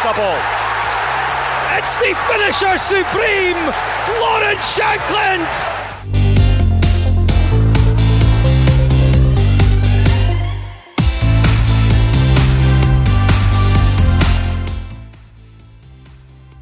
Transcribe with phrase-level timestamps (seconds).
[0.00, 3.56] It's the finisher supreme,
[4.20, 5.48] Lawrence Shankland!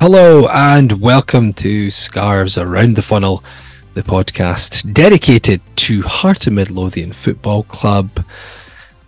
[0.00, 3.44] Hello and welcome to Scarves Around the Funnel,
[3.92, 8.24] the podcast dedicated to Heart of Midlothian Football Club.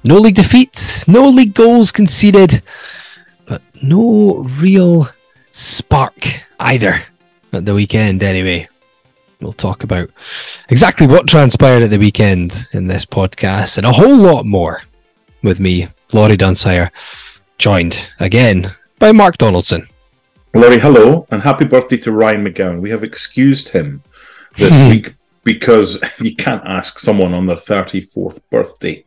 [0.04, 2.62] No league defeats, no league goals conceded,
[3.48, 5.08] but no real
[5.52, 7.02] spark either
[7.52, 8.68] at the weekend, anyway.
[9.41, 10.10] We'll talk about
[10.68, 14.82] exactly what transpired at the weekend in this podcast and a whole lot more
[15.42, 16.91] with me, Laurie Dunsire,
[17.56, 19.86] joined again by Mark Donaldson.
[20.54, 22.80] Laurie, hello, and happy birthday to Ryan McGowan.
[22.80, 24.02] We have excused him
[24.56, 24.88] this hmm.
[24.88, 29.04] week because you can't ask someone on their 34th birthday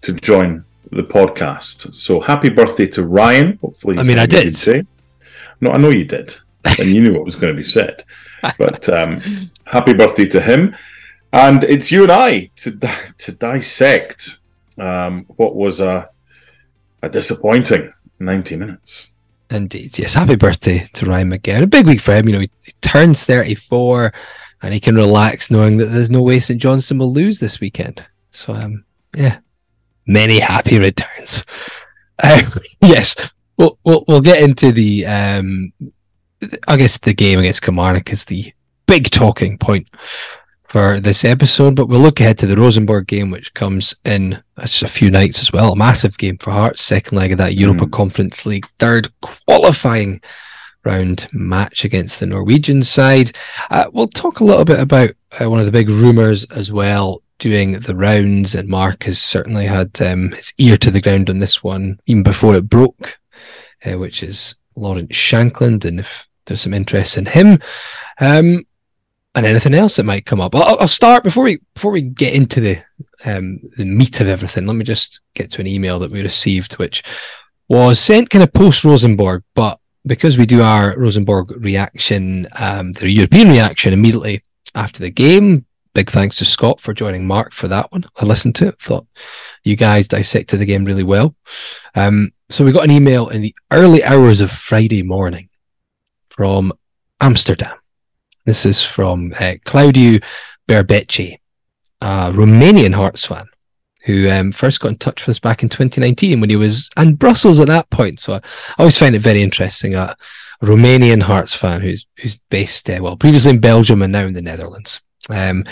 [0.00, 1.94] to join the podcast.
[1.94, 3.58] So happy birthday to Ryan.
[3.60, 4.56] Hopefully, I mean, I did.
[4.56, 4.84] Say.
[5.60, 8.04] No, I know you did, and you knew what was going to be said.
[8.58, 10.74] But um, happy birthday to him.
[11.32, 12.70] And it's you and I to
[13.18, 14.40] to dissect
[14.78, 16.08] um, what was a
[17.02, 19.12] a disappointing ninety minutes.
[19.50, 20.14] Indeed, yes.
[20.14, 21.64] Happy birthday to Ryan McGowan.
[21.64, 22.28] A big week for him.
[22.28, 24.12] You know, he, he turns thirty-four,
[24.62, 28.06] and he can relax knowing that there's no way St Johnstone will lose this weekend.
[28.30, 28.84] So, um,
[29.16, 29.38] yeah,
[30.10, 31.44] many happy returns.
[32.22, 32.42] Uh,
[32.82, 33.16] yes,
[33.56, 35.72] we'll, we'll we'll get into the um,
[36.66, 38.52] I guess the game against Kilmarnock is the
[38.86, 39.88] big talking point
[40.64, 44.82] for this episode, but we'll look ahead to the Rosenborg game, which comes in just
[44.82, 45.72] a few nights as well.
[45.72, 47.92] A massive game for Hearts, second leg of that Europa Mm.
[47.92, 50.20] Conference League, third qualifying
[50.84, 53.32] round match against the Norwegian side.
[53.70, 55.10] Uh, we'll talk a little bit about
[55.40, 59.66] uh, one of the big rumours as well doing the rounds, and Mark has certainly
[59.66, 63.18] had um, his ear to the ground on this one even before it broke,
[63.84, 67.58] uh, which is Lawrence Shankland, and if there's some interest in him,
[68.20, 68.64] um,
[69.34, 70.54] and anything else that might come up.
[70.54, 72.78] I'll, I'll start before we before we get into the
[73.24, 74.66] um, the meat of everything.
[74.66, 77.02] Let me just get to an email that we received, which
[77.68, 83.10] was sent kind of post Rosenborg, but because we do our Rosenborg reaction, um, the
[83.10, 84.42] European reaction immediately
[84.74, 85.66] after the game.
[85.92, 88.04] Big thanks to Scott for joining Mark for that one.
[88.16, 89.06] I listened to it, thought
[89.64, 91.34] you guys dissected the game really well.
[91.94, 95.48] Um, so we got an email in the early hours of Friday morning
[96.28, 96.72] from
[97.20, 97.76] Amsterdam.
[98.44, 100.20] This is from uh, Claudio
[100.68, 101.38] Berbecci,
[102.00, 103.46] a Romanian Hearts fan
[104.04, 107.16] who um, first got in touch with us back in 2019 when he was in
[107.16, 108.18] Brussels at that point.
[108.18, 108.40] So I
[108.78, 109.94] always find it very interesting.
[109.94, 110.16] A
[110.62, 114.42] Romanian Hearts fan who's who's based uh, well previously in Belgium and now in the
[114.42, 115.00] Netherlands.
[115.28, 115.64] Um,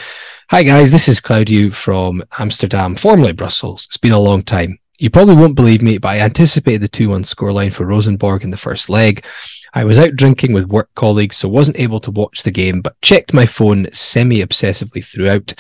[0.51, 3.87] hi guys, this is Claudio from Amsterdam, formerly Brussels.
[3.87, 4.79] It's been a long time.
[4.99, 8.51] You probably won't believe me, but I anticipated the 2 1 scoreline for Rosenborg in
[8.51, 9.25] the first leg.
[9.73, 13.01] I was out drinking with work colleagues, so wasn't able to watch the game, but
[13.01, 15.55] checked my phone semi obsessively throughout.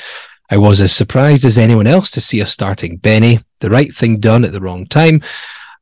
[0.51, 4.21] I was as surprised as anyone else to see us starting Benny, the right thing
[4.21, 5.23] done at the wrong time.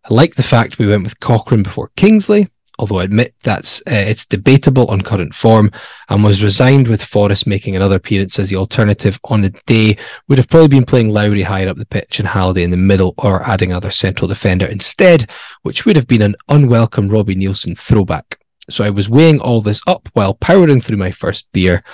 [0.08, 3.94] I like the fact we went with Cochrane before Kingsley, although I admit that's uh,
[3.94, 5.70] it's debatable on current form,
[6.08, 9.96] and was resigned with Forrest making another appearance as the alternative on the day.
[10.28, 13.14] Would have probably been playing Lowry higher up the pitch and Halliday in the middle,
[13.18, 15.30] or adding another central defender instead,
[15.62, 18.38] which would have been an unwelcome Robbie Neilson throwback.
[18.68, 21.84] So I was weighing all this up while powering through my first beer.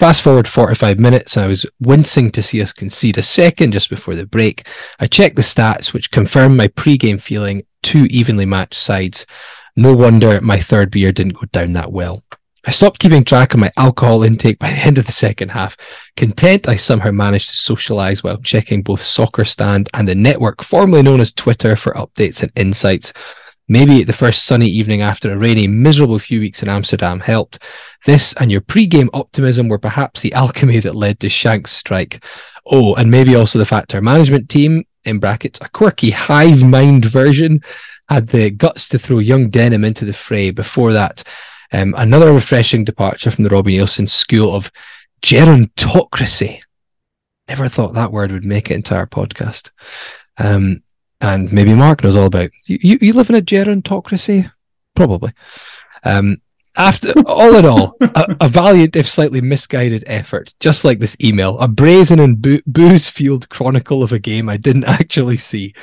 [0.00, 3.90] Fast forward 45 minutes, and I was wincing to see us concede a second just
[3.90, 4.66] before the break.
[4.98, 9.26] I checked the stats, which confirmed my pre-game feeling two evenly matched sides.
[9.80, 12.22] No wonder my third beer didn't go down that well.
[12.66, 15.74] I stopped keeping track of my alcohol intake by the end of the second half.
[16.18, 21.00] Content I somehow managed to socialize while checking both Soccer Stand and the network formerly
[21.00, 23.14] known as Twitter for updates and insights.
[23.68, 27.60] Maybe the first sunny evening after a rainy, miserable few weeks in Amsterdam helped.
[28.04, 32.22] This and your pre-game optimism were perhaps the alchemy that led to Shank's strike.
[32.66, 37.06] Oh, and maybe also the fact our management team, in brackets, a quirky hive mind
[37.06, 37.62] version,
[38.10, 41.22] had the guts to throw young Denham into the fray before that.
[41.72, 44.72] Um, another refreshing departure from the Robbie Neilson school of
[45.22, 46.60] gerontocracy.
[47.48, 49.70] Never thought that word would make it into our podcast.
[50.38, 50.82] Um,
[51.20, 52.50] and maybe Mark knows all about.
[52.66, 54.50] You, you, you live in a gerontocracy?
[54.96, 55.32] Probably.
[56.02, 56.40] Um,
[56.76, 61.58] after all in all, a, a, valiant if slightly misguided effort, just like this email,
[61.58, 65.74] a brazen and bo- booze-fueled chronicle of a game I didn't actually see,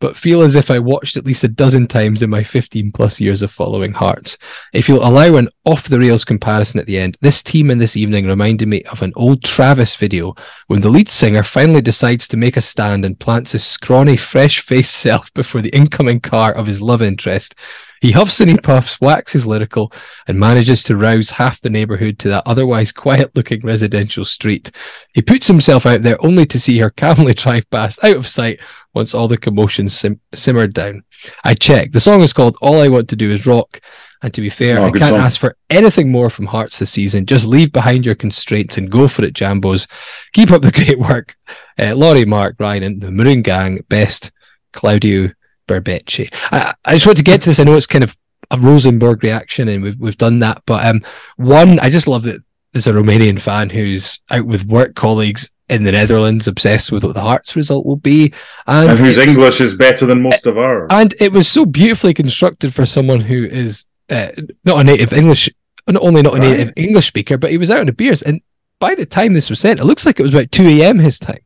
[0.00, 3.20] but feel as if I watched at least a dozen times in my 15 plus
[3.20, 4.38] years of following Hearts.
[4.72, 7.96] If you'll allow an off the rails comparison at the end, this team in this
[7.96, 10.34] evening reminded me of an old Travis video
[10.68, 14.60] when the lead singer finally decides to make a stand and plants his scrawny, fresh
[14.60, 17.54] faced self before the incoming car of his love interest.
[18.00, 19.92] He huffs and he puffs, waxes lyrical,
[20.28, 24.70] and manages to rouse half the neighbourhood to that otherwise quiet looking residential street.
[25.14, 28.60] He puts himself out there only to see her calmly drive past out of sight
[28.98, 31.04] once all the commotion sim- simmered down.
[31.44, 31.92] I checked.
[31.92, 33.80] The song is called All I Want to Do Is Rock.
[34.22, 35.20] And to be fair, oh, I can't song.
[35.20, 37.24] ask for anything more from Hearts this season.
[37.24, 39.88] Just leave behind your constraints and go for it, Jambos.
[40.32, 41.36] Keep up the great work.
[41.78, 43.84] Uh, Laurie, Mark, Ryan, and the Maroon Gang.
[43.88, 44.32] Best,
[44.72, 45.30] Claudio
[45.68, 46.28] Berbecci.
[46.50, 47.60] I, I just want to get to this.
[47.60, 48.18] I know it's kind of
[48.50, 50.62] a Rosenborg reaction, and we've we've done that.
[50.66, 51.04] But um,
[51.36, 52.42] one, I just love that
[52.72, 57.14] there's a Romanian fan who's out with work colleagues in the Netherlands, obsessed with what
[57.14, 58.32] the Hearts result will be,
[58.66, 60.88] and, and whose English is better than most of ours.
[60.90, 64.28] And it was so beautifully constructed for someone who is uh,
[64.64, 65.50] not a native English,
[65.86, 66.50] not only not a right.
[66.50, 68.22] native English speaker, but he was out on the beers.
[68.22, 68.40] And
[68.78, 70.98] by the time this was sent, it looks like it was about two a.m.
[70.98, 71.40] his time.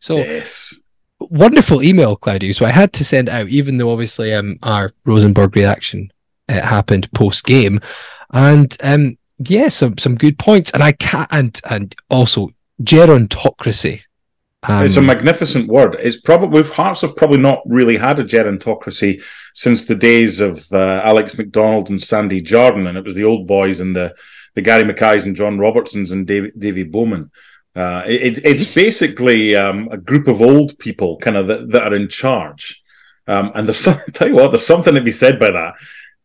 [0.00, 0.74] So yes.
[1.20, 2.52] wonderful email, Claudio.
[2.52, 6.10] So I had to send out, even though obviously um, our Rosenborg reaction
[6.48, 7.80] uh, happened post game,
[8.32, 10.70] and um, yeah, some some good points.
[10.72, 12.50] And I can't, and and also
[12.82, 14.02] gerontocracy.
[14.64, 15.96] Um, it's a magnificent word.
[16.00, 19.22] It's probably we've Hearts have probably not really had a gerontocracy
[19.54, 23.46] since the days of uh, Alex McDonald and Sandy Jardine, and it was the old
[23.46, 24.14] boys and the
[24.54, 27.30] the Gary Mackays and John Robertsons and Davy, Davy Bowman.
[27.76, 31.96] Uh, it, it's basically um, a group of old people, kind of that, that are
[31.96, 32.82] in charge.
[33.28, 35.74] Um, and there's tell you what, there's something to be said by that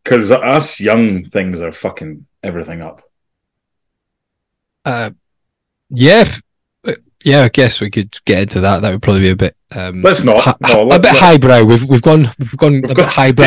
[0.03, 3.03] because us young things are fucking everything up.
[4.83, 5.11] Uh,
[5.93, 6.35] yeah,
[7.23, 7.43] yeah.
[7.43, 8.81] I guess we could get into that.
[8.81, 9.55] That would probably be a bit.
[9.71, 10.59] Um, let's not.
[10.61, 11.63] No, let, a bit highbrow.
[11.63, 13.45] We've we've gone we've gone we've a bit highbrow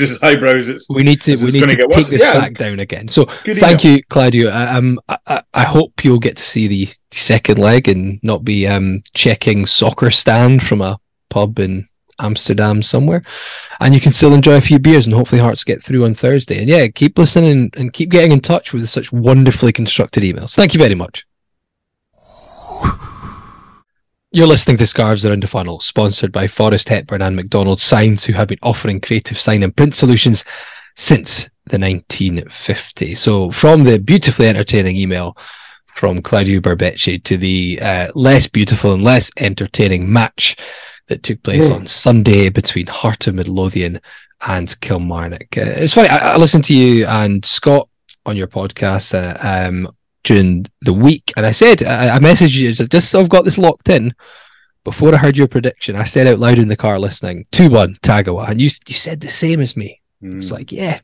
[0.00, 0.68] is highbrows.
[0.68, 2.32] It's, we need to we need to take this yeah.
[2.32, 3.08] back down again.
[3.08, 4.50] So thank you, Claudio.
[4.52, 9.02] Um, I, I hope you'll get to see the second leg and not be um
[9.14, 10.98] checking soccer stand from a
[11.30, 11.88] pub in
[12.18, 13.22] Amsterdam somewhere.
[13.80, 16.58] And you can still enjoy a few beers and hopefully Hearts get through on Thursday.
[16.58, 20.54] And yeah, keep listening and keep getting in touch with such wonderfully constructed emails.
[20.54, 21.26] Thank you very much.
[24.32, 28.32] You're listening to Scarves Around the Funnel, sponsored by Forrest Hepburn and McDonald Signs, who
[28.32, 30.44] have been offering creative sign and print solutions
[30.96, 33.18] since the 1950s.
[33.18, 35.36] So, from the beautifully entertaining email
[35.86, 40.56] from Claudio Berbecci to the uh, less beautiful and less entertaining match
[41.06, 41.74] that took place mm.
[41.74, 44.00] on Sunday between Heart of Midlothian
[44.46, 45.56] and Kilmarnock.
[45.56, 47.88] Uh, it's funny, I, I, listened to you and Scott
[48.26, 49.95] on your podcast uh, um,
[50.26, 53.58] during the week, and I said, I, I messaged you, just so I've got this
[53.58, 54.12] locked in.
[54.84, 57.94] Before I heard your prediction, I said out loud in the car listening, 2 1
[58.02, 58.50] Tagawa.
[58.50, 60.00] And you, you said the same as me.
[60.22, 60.38] Mm.
[60.38, 61.00] It's like, yeah,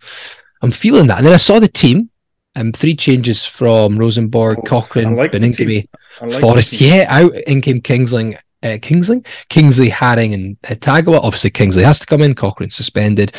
[0.61, 1.19] I'm feeling that.
[1.19, 2.11] And then I saw the team,
[2.55, 5.89] um, three changes from Rosenborg, oh, Cochrane, like Baningime,
[6.21, 6.81] like Forrest.
[6.81, 11.21] Yeah, out in came Kingsling uh, Kingsley, Kingsley, Haring, and uh, Tagawa.
[11.23, 12.35] Obviously, Kingsley has to come in.
[12.35, 13.35] Cochrane suspended.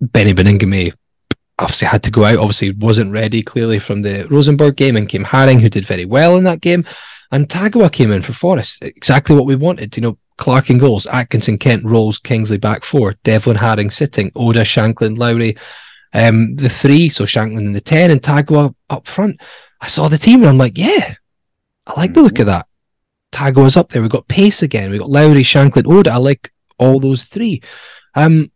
[0.00, 0.92] Benny Baningime
[1.58, 2.38] obviously had to go out.
[2.38, 6.36] Obviously, wasn't ready clearly from the Rosenborg game, and came Haring, who did very well
[6.36, 6.84] in that game.
[7.30, 9.96] And Tagawa came in for Forrest, exactly what we wanted.
[9.96, 14.62] You know, Clark in goals, Atkinson, Kent, Rowles, Kingsley back four, Devlin, Haring sitting, Oda,
[14.62, 15.56] Shankland, Lowry,
[16.12, 19.40] um, the three, so Shankland in the 10, and Tagawa up front.
[19.80, 21.14] I saw the team and I'm like, yeah,
[21.86, 22.66] I like the look of that.
[23.32, 24.00] Tago's up there.
[24.00, 24.90] We've got pace again.
[24.90, 26.12] We've got Lowry, Shankland, Oda.
[26.12, 27.62] I like all those three.
[28.14, 28.50] Um,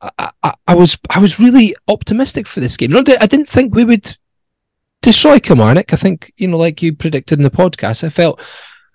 [0.00, 2.90] I, I, was I was really optimistic for this game.
[2.90, 4.16] No, I didn't think we would
[5.02, 5.92] destroy Kilmarnock.
[5.92, 8.04] I think you know, like you predicted in the podcast.
[8.04, 8.40] I felt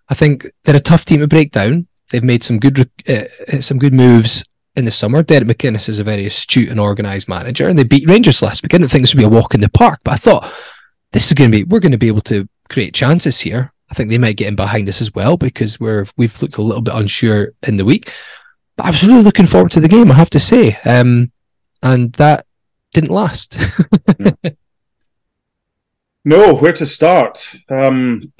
[0.09, 1.87] I think they're a tough team to break down.
[2.11, 4.43] They've made some good uh some good moves
[4.75, 5.23] in the summer.
[5.23, 8.73] Derek McInnes is a very astute and organised manager, and they beat Rangers last week.
[8.73, 10.51] I didn't think this would be a walk in the park, but I thought
[11.11, 13.71] this is going to be we're going to be able to create chances here.
[13.89, 16.61] I think they might get in behind us as well because we're we've looked a
[16.61, 18.11] little bit unsure in the week.
[18.75, 20.77] But I was really looking forward to the game, I have to say.
[20.85, 21.31] Um,
[21.81, 22.45] and that
[22.93, 23.57] didn't last.
[26.25, 27.55] no, where to start?
[27.69, 28.33] Um,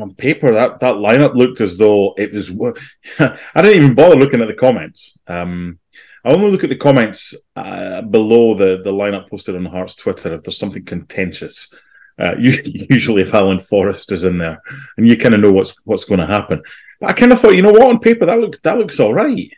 [0.00, 2.50] on paper, that, that lineup looked as though it was.
[3.18, 5.18] I didn't even bother looking at the comments.
[5.26, 5.78] Um,
[6.24, 10.32] I only look at the comments uh, below the, the lineup posted on Hearts Twitter
[10.34, 11.74] if there's something contentious.
[12.18, 14.62] Uh, usually, if Alan Forrest is in there,
[14.96, 16.62] and you kind of know what's what's going to happen.
[17.02, 19.52] I kind of thought, you know what, on paper that looks that looks all right.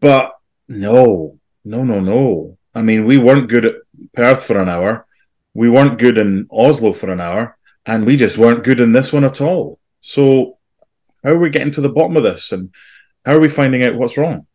[0.00, 0.32] But
[0.68, 2.58] no, no, no, no.
[2.74, 3.74] I mean, we weren't good at
[4.12, 5.06] Perth for an hour.
[5.54, 7.56] We weren't good in Oslo for an hour,
[7.86, 9.78] and we just weren't good in this one at all.
[10.00, 10.58] So,
[11.24, 12.72] how are we getting to the bottom of this, and
[13.24, 14.46] how are we finding out what's wrong?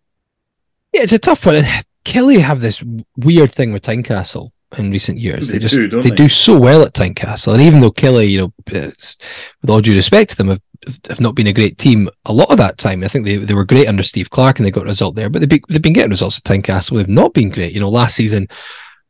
[0.93, 1.65] Yeah, it's a tough one.
[2.05, 2.83] Killie have this
[3.17, 5.47] weird thing with Tynecastle in recent years.
[5.47, 8.29] They, they just do, they, they, do so well at Tynecastle, and even though Killie,
[8.29, 10.61] you know, with all due respect to them, have,
[11.09, 13.03] have not been a great team a lot of that time.
[13.03, 15.29] I think they, they were great under Steve Clarke and they got a result there,
[15.29, 16.97] but they've been, they've been getting results at Tynecastle.
[16.97, 17.73] They've not been great.
[17.73, 18.47] You know, last season,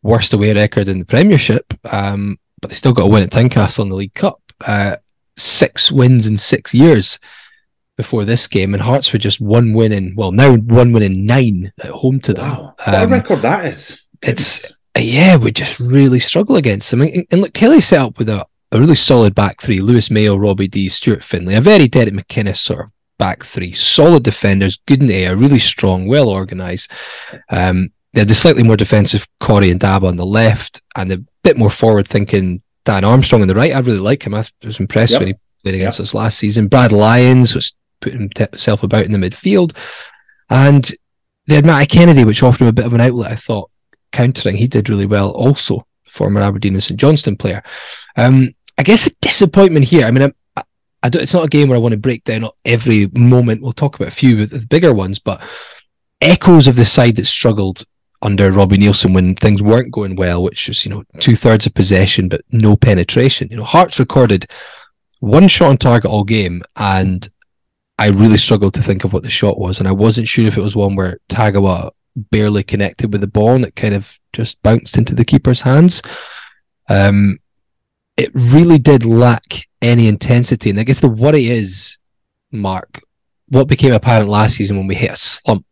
[0.01, 3.83] worst away record in the Premiership, um, but they still got a win at Tynecastle
[3.83, 4.39] in the League Cup.
[4.65, 4.97] Uh,
[5.37, 7.19] six wins in six years
[7.97, 11.25] before this game, and Hearts were just one win in well now one win in
[11.25, 12.45] nine at home to them.
[12.45, 14.05] Wow, what um, a record that is!
[14.21, 17.01] It's yeah, we just really struggle against them.
[17.01, 20.35] And, and look, Killie set up with a, a really solid back three: Lewis Mayo,
[20.35, 25.01] Robbie Deas, Stuart Findlay, a very Derek McInnes sort of back three, solid defenders, good
[25.01, 26.91] in the air, really strong, well organised.
[27.49, 31.57] Um, they had the slightly more defensive Corrie Ndaba on the left, and a bit
[31.57, 33.73] more forward thinking Dan Armstrong on the right.
[33.73, 34.35] I really like him.
[34.35, 35.21] I was impressed yep.
[35.21, 36.03] when he played against yep.
[36.03, 36.67] us last season.
[36.67, 39.75] Brad Lyons was putting himself about in the midfield,
[40.49, 40.91] and
[41.47, 43.31] they had Matty Kennedy, which offered him a bit of an outlet.
[43.31, 43.71] I thought
[44.13, 45.31] countering, he did really well.
[45.31, 47.61] Also, former Aberdeen and St Johnstone player.
[48.15, 50.05] Um, I guess the disappointment here.
[50.05, 50.33] I mean, I'm,
[51.03, 53.61] it's not a game where I want to break down every moment.
[53.61, 55.41] We'll talk about a few of the bigger ones, but
[56.21, 57.83] echoes of the side that struggled
[58.21, 61.73] under Robbie Neilson when things weren't going well, which was, you know, two thirds of
[61.73, 63.49] possession, but no penetration.
[63.51, 64.49] You know, Hearts recorded
[65.19, 67.29] one shot on target all game, and
[67.99, 69.79] I really struggled to think of what the shot was.
[69.79, 73.55] And I wasn't sure if it was one where Tagawa barely connected with the ball
[73.55, 76.01] and it kind of just bounced into the keeper's hands.
[76.89, 77.39] Um,
[78.17, 80.69] it really did lack any intensity.
[80.69, 81.97] And I guess the worry is,
[82.51, 83.01] Mark,
[83.47, 85.65] what became apparent last season when we hit a slump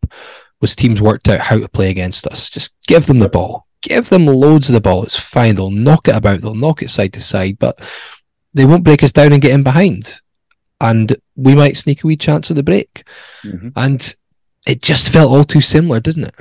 [0.60, 2.50] was teams worked out how to play against us.
[2.50, 3.68] Just give them the ball.
[3.82, 5.04] Give them loads of the ball.
[5.04, 5.56] It's fine.
[5.56, 6.42] They'll knock it about.
[6.42, 7.80] They'll knock it side to side, but
[8.54, 10.22] they won't break us down and get in behind.
[10.80, 13.04] And we might sneak a wee chance at the break.
[13.44, 13.70] Mm-hmm.
[13.76, 14.16] And
[14.66, 16.36] it just felt all too similar, didn't it?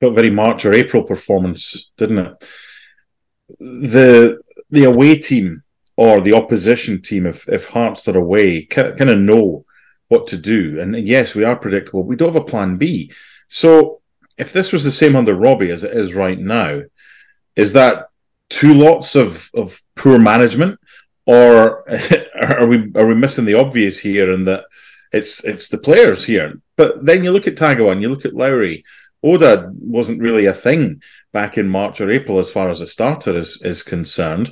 [0.00, 2.48] Felt very March or April performance, didn't it?
[3.58, 5.62] The the away team
[5.96, 9.64] or the opposition team, if if Hearts are away, kind of know
[10.08, 10.80] what to do.
[10.80, 12.02] And yes, we are predictable.
[12.02, 13.12] We don't have a plan B.
[13.48, 14.00] So
[14.36, 16.82] if this was the same under Robbie as it is right now,
[17.56, 18.08] is that
[18.48, 20.78] two lots of, of poor management,
[21.26, 21.88] or
[22.34, 24.32] are we are we missing the obvious here?
[24.32, 24.64] And that
[25.12, 26.60] it's it's the players here.
[26.82, 28.84] But then you look at Tagawa and you look at Lowry.
[29.22, 31.00] Oda wasn't really a thing
[31.32, 34.46] back in March or April as far as a starter is is concerned.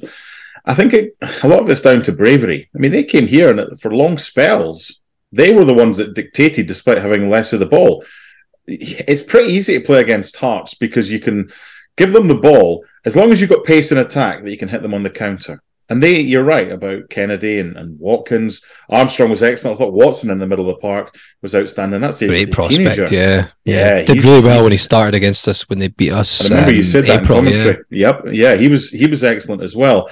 [0.65, 2.71] I think it, a lot of it's down to bravery.
[2.73, 5.01] I mean, they came here and for long spells,
[5.33, 8.05] they were the ones that dictated, despite having less of the ball.
[8.69, 11.51] It's pretty easy to play against Hearts because you can
[11.97, 14.69] give them the ball as long as you've got pace and attack that you can
[14.69, 15.61] hit them on the counter.
[15.91, 18.63] And they, you're right about Kennedy and, and Watkins.
[18.89, 19.77] Armstrong was excellent.
[19.77, 22.01] I thought Watson in the middle of the park was outstanding.
[22.01, 22.95] That's a great prospect.
[22.95, 23.15] Teenager.
[23.15, 26.43] Yeah, yeah, yeah did really well when he started against us when they beat us.
[26.43, 27.85] I remember um, you said that April, in commentary.
[27.91, 28.23] Yeah.
[28.25, 30.09] Yep, yeah, he was he was excellent as well.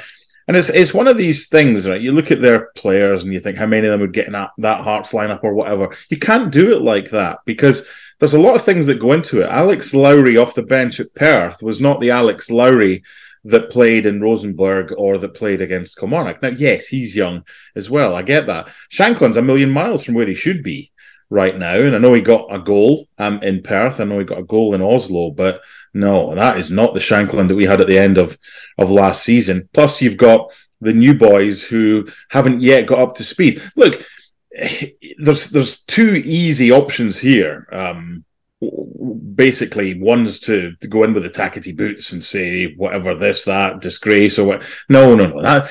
[0.49, 2.01] And it's it's one of these things, right?
[2.01, 4.33] You look at their players and you think how many of them would get in
[4.33, 5.95] that, that Hearts lineup or whatever.
[6.09, 7.87] You can't do it like that because
[8.19, 9.49] there's a lot of things that go into it.
[9.49, 13.05] Alex Lowry off the bench at Perth was not the Alex Lowry
[13.49, 16.43] that played in Rosenborg or that played against Kilmarnock.
[16.43, 18.15] Now, yes, he's young as well.
[18.15, 18.69] I get that.
[18.93, 20.93] Shankland's a million miles from where he should be
[21.31, 21.79] right now.
[21.79, 24.01] And I know he got a goal um, in Perth.
[24.01, 25.63] I know he got a goal in Oslo, but
[25.95, 28.39] no, that is not the Shankland that we had at the end of,
[28.77, 29.69] of last season.
[29.73, 30.51] Plus, you've got
[30.81, 33.63] the new boys who haven't yet got up to speed.
[33.77, 34.05] Look,
[35.19, 37.67] there's there's two easy options here.
[37.73, 38.25] Um,
[38.61, 43.81] basically one's to, to go in with the tackety boots and say whatever this that
[43.81, 45.71] disgrace or what no no no that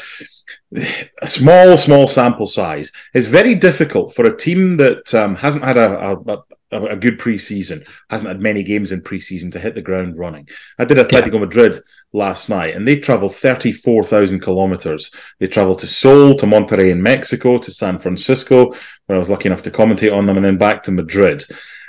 [1.22, 5.76] a small small sample size it's very difficult for a team that um, hasn't had
[5.76, 9.82] a, a, a, a good preseason, hasn't had many games in preseason to hit the
[9.82, 10.48] ground running.
[10.78, 11.40] I did Atletico yeah.
[11.40, 11.78] Madrid
[12.14, 15.12] last night, and they traveled 34,000 kilometers.
[15.40, 18.74] They traveled to Seoul, to Monterrey in Mexico, to San Francisco,
[19.06, 21.44] where I was lucky enough to commentate on them, and then back to Madrid.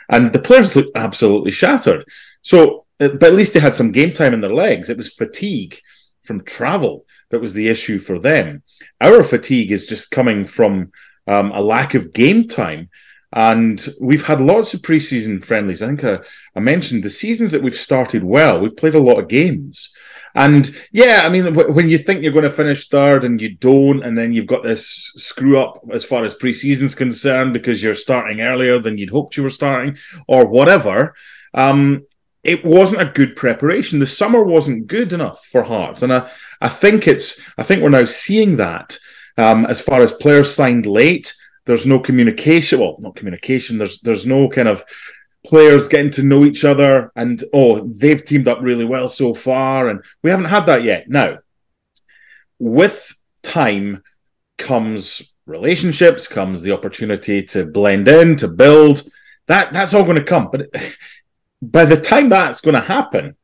[0.08, 2.04] And the players looked absolutely shattered.
[2.42, 4.88] So, uh, but at least they had some game time in their legs.
[4.88, 5.80] It was fatigue
[6.22, 8.62] from travel that was the issue for them.
[9.00, 10.92] Our fatigue is just coming from
[11.26, 12.88] um, a lack of game time.
[13.32, 15.82] And we've had lots of preseason friendlies.
[15.82, 16.18] I think I,
[16.56, 18.58] I, mentioned the seasons that we've started well.
[18.58, 19.92] We've played a lot of games.
[20.34, 24.02] And yeah, I mean, when you think you're going to finish third and you don't,
[24.02, 28.40] and then you've got this screw up as far as preseason's concerned because you're starting
[28.40, 31.14] earlier than you'd hoped you were starting, or whatever,
[31.54, 32.06] um,
[32.44, 33.98] it wasn't a good preparation.
[33.98, 36.30] The summer wasn't good enough for Hearts, and I,
[36.60, 38.98] I think it's, I think we're now seeing that
[39.36, 41.34] um, as far as players signed late.
[41.64, 42.80] There's no communication.
[42.80, 43.76] Well, not communication.
[43.76, 44.84] There's there's no kind of
[45.46, 49.88] players getting to know each other and oh they've teamed up really well so far
[49.88, 51.08] and we haven't had that yet.
[51.08, 51.38] Now
[52.58, 54.02] with time
[54.56, 59.02] comes relationships comes the opportunity to blend in to build.
[59.46, 60.50] That that's all going to come.
[60.50, 60.70] But
[61.62, 63.36] by the time that's going to happen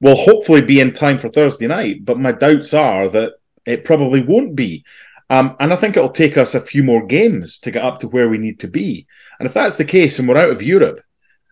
[0.00, 2.04] we'll hopefully be in time for thursday night.
[2.04, 3.34] But my doubts are that
[3.64, 4.84] it probably won't be.
[5.30, 8.08] Um, and i think it'll take us a few more games to get up to
[8.08, 9.06] where we need to be.
[9.38, 11.00] And if that's the case and we're out of europe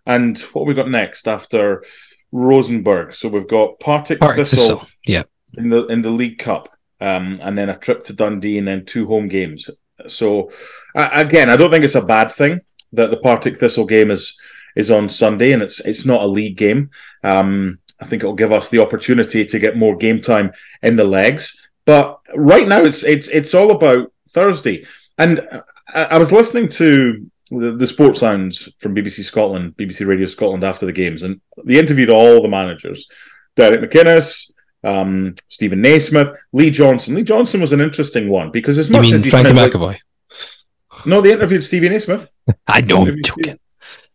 [0.07, 1.85] and what we got next after
[2.33, 3.15] Rosenborg?
[3.15, 6.69] So we've got Partick, Partick Thistle, Thistle, yeah, in the in the League Cup,
[7.01, 9.71] um, and then a trip to Dundee, and then two home games.
[10.07, 10.51] So
[10.95, 12.61] uh, again, I don't think it's a bad thing
[12.93, 14.39] that the Partick Thistle game is
[14.77, 16.91] is on Sunday, and it's it's not a league game.
[17.23, 20.53] Um, I think it'll give us the opportunity to get more game time
[20.83, 21.69] in the legs.
[21.85, 24.87] But right now, it's it's it's all about Thursday.
[25.19, 25.47] And
[25.89, 30.65] I, I was listening to the, the sports sounds from BBC Scotland, BBC Radio Scotland
[30.65, 33.11] after the games, and they interviewed all the managers:
[33.57, 34.51] Derek McInnes,
[34.85, 37.15] um, Steven Naismith, Lee Johnson.
[37.15, 39.87] Lee Johnson was an interesting one because as much as he Frankie McAvoy.
[39.87, 42.31] Like, no, they interviewed Steven Naismith.
[42.67, 43.59] I know, I'm joking.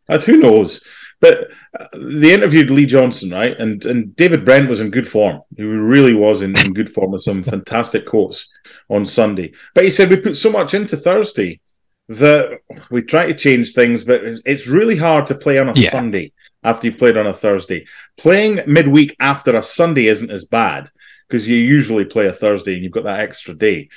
[0.08, 0.84] Uh, who knows?
[1.20, 3.58] But uh, they interviewed Lee Johnson, right?
[3.60, 5.42] And and David Brent was in good form.
[5.56, 8.52] He really was in, in good form with some fantastic quotes
[8.90, 9.54] on Sunday.
[9.74, 11.60] But he said we put so much into Thursday
[12.08, 12.60] that
[12.92, 15.90] we try to change things, but it's really hard to play on a yeah.
[15.90, 17.86] Sunday after you've played on a Thursday.
[18.18, 20.90] Playing midweek after a Sunday isn't as bad
[21.28, 23.90] because you usually play a Thursday and you've got that extra day.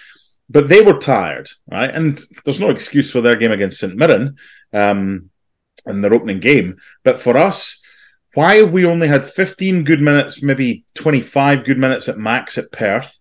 [0.49, 1.95] But they were tired, right?
[1.95, 4.37] And there's no excuse for their game against St Mirren
[4.73, 5.31] um,
[5.87, 6.79] in their opening game.
[7.05, 7.83] But for us,
[8.35, 12.73] why have we only had 15 good minutes, maybe 25 good minutes at max at
[12.73, 13.21] Perth?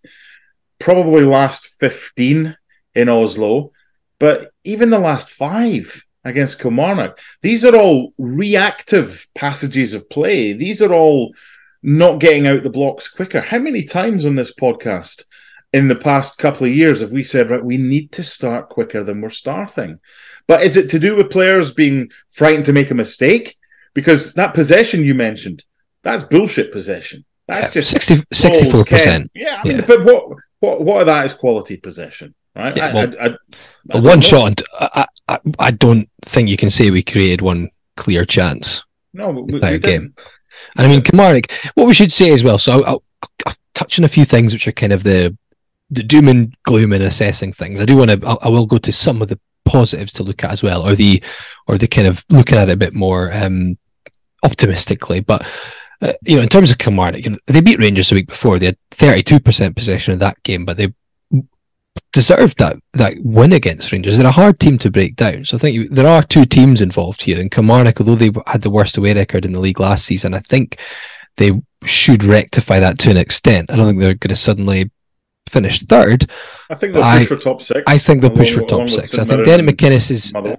[0.79, 2.55] Probably last 15
[2.95, 3.71] in Oslo.
[4.19, 10.53] But even the last five against Kilmarnock, these are all reactive passages of play.
[10.53, 11.33] These are all
[11.83, 13.41] not getting out the blocks quicker.
[13.41, 15.23] How many times on this podcast
[15.73, 19.03] in the past couple of years have we said, right, we need to start quicker
[19.03, 19.99] than we're starting?
[20.47, 23.57] But is it to do with players being frightened to make a mistake?
[23.93, 25.63] Because that possession you mentioned,
[26.03, 27.25] that's bullshit possession.
[27.47, 29.29] That's just 60, 64%.
[29.33, 29.85] Yeah, I mean, yeah.
[29.85, 32.35] but what, what, what of that is quality possession?
[32.57, 32.75] Right?
[32.75, 33.37] Yeah, well, I, I,
[33.91, 34.61] I, one shot.
[34.79, 38.83] I, I, I don't think you can say we created one clear chance.
[39.13, 40.13] No, we, we game.
[40.75, 41.51] And I mean, Kilmarnock.
[41.75, 42.57] What we should say as well.
[42.57, 43.03] So I'll,
[43.45, 45.37] I'll, touch on a few things which are kind of the
[45.91, 47.79] the doom and gloom in assessing things.
[47.79, 48.37] I do want to.
[48.41, 51.23] I will go to some of the positives to look at as well, or the
[51.67, 53.77] or the kind of looking at it a bit more um,
[54.43, 55.19] optimistically.
[55.19, 55.45] But
[56.01, 58.57] uh, you know, in terms of Kilmarnock, you know, they beat Rangers the week before.
[58.57, 60.93] They had thirty two percent possession in that game, but they
[62.13, 64.17] deserved that that win against Rangers.
[64.17, 65.45] They're a hard team to break down.
[65.45, 67.39] So I think you, there are two teams involved here.
[67.39, 70.39] And Kilmarnock, although they had the worst away record in the league last season, I
[70.39, 70.79] think
[71.37, 71.51] they
[71.85, 73.71] should rectify that to an extent.
[73.71, 74.91] I don't think they're going to suddenly
[75.47, 76.29] finish third.
[76.69, 77.83] I think they'll push I, for top six.
[77.87, 79.17] I think they'll along, push for top six.
[79.17, 80.33] I think Derek McInnes is.
[80.35, 80.55] Uh,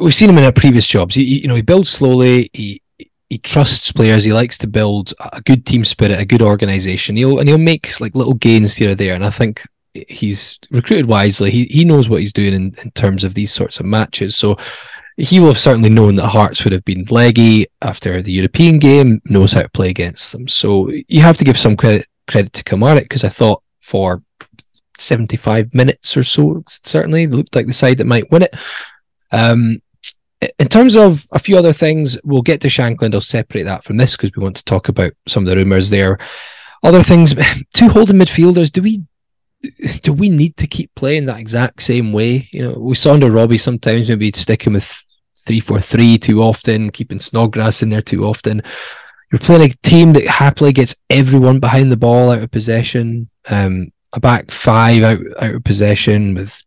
[0.00, 1.14] we've seen him in our previous jobs.
[1.14, 2.50] He, you know, he builds slowly.
[2.52, 2.82] He
[3.28, 4.24] he trusts players.
[4.24, 7.16] He likes to build a good team spirit, a good organization.
[7.16, 9.14] He'll and he'll make like little gains here or there.
[9.14, 9.62] And I think
[10.08, 11.50] he's recruited wisely.
[11.50, 14.36] He he knows what he's doing in, in terms of these sorts of matches.
[14.36, 14.56] So
[15.16, 19.22] he will have certainly known that Hearts would have been leggy after the European game,
[19.24, 20.46] knows how to play against them.
[20.46, 24.22] So you have to give some credit credit to Kilmarnock because I thought for
[24.98, 28.54] 75 minutes or so, certainly looked like the side that might win it.
[29.32, 29.80] Um,
[30.58, 33.14] in terms of a few other things, we'll get to Shankland.
[33.14, 35.90] I'll separate that from this because we want to talk about some of the rumours
[35.90, 36.18] there.
[36.82, 37.34] Other things,
[37.74, 38.70] two holding midfielders.
[38.70, 39.04] Do we
[40.02, 42.48] do we need to keep playing that exact same way?
[42.52, 45.02] You know, we saw under Robbie sometimes maybe sticking with
[45.46, 48.62] three four three too often, keeping Snodgrass in there too often.
[49.32, 53.28] You're playing a team that happily gets everyone behind the ball out of possession.
[53.48, 56.62] Um, a back five out out of possession with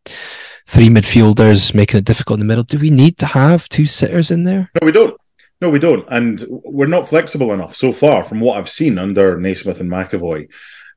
[0.67, 2.63] three midfielders making it difficult in the middle.
[2.63, 4.69] Do we need to have two sitters in there?
[4.79, 5.19] No, we don't.
[5.61, 6.07] No, we don't.
[6.09, 10.47] And we're not flexible enough so far from what I've seen under Naismith and McAvoy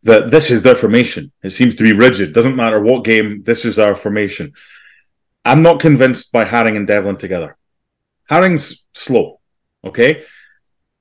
[0.03, 1.33] that this is their formation.
[1.43, 2.33] It seems to be rigid.
[2.33, 4.53] Doesn't matter what game, this is our formation.
[5.45, 7.57] I'm not convinced by Haring and Devlin together.
[8.31, 9.41] Haring's slow,
[9.85, 10.25] okay?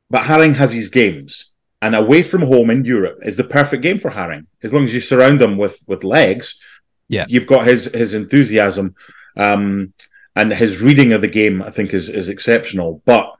[0.10, 1.52] But Haring has his games.
[1.84, 4.46] And away from home in Europe is the perfect game for Haring.
[4.62, 6.62] As long as you surround him with with legs,
[7.08, 8.94] yeah, you've got his his enthusiasm
[9.36, 9.94] um,
[10.36, 11.60] and his reading of the game.
[11.60, 13.02] I think is is exceptional.
[13.04, 13.34] But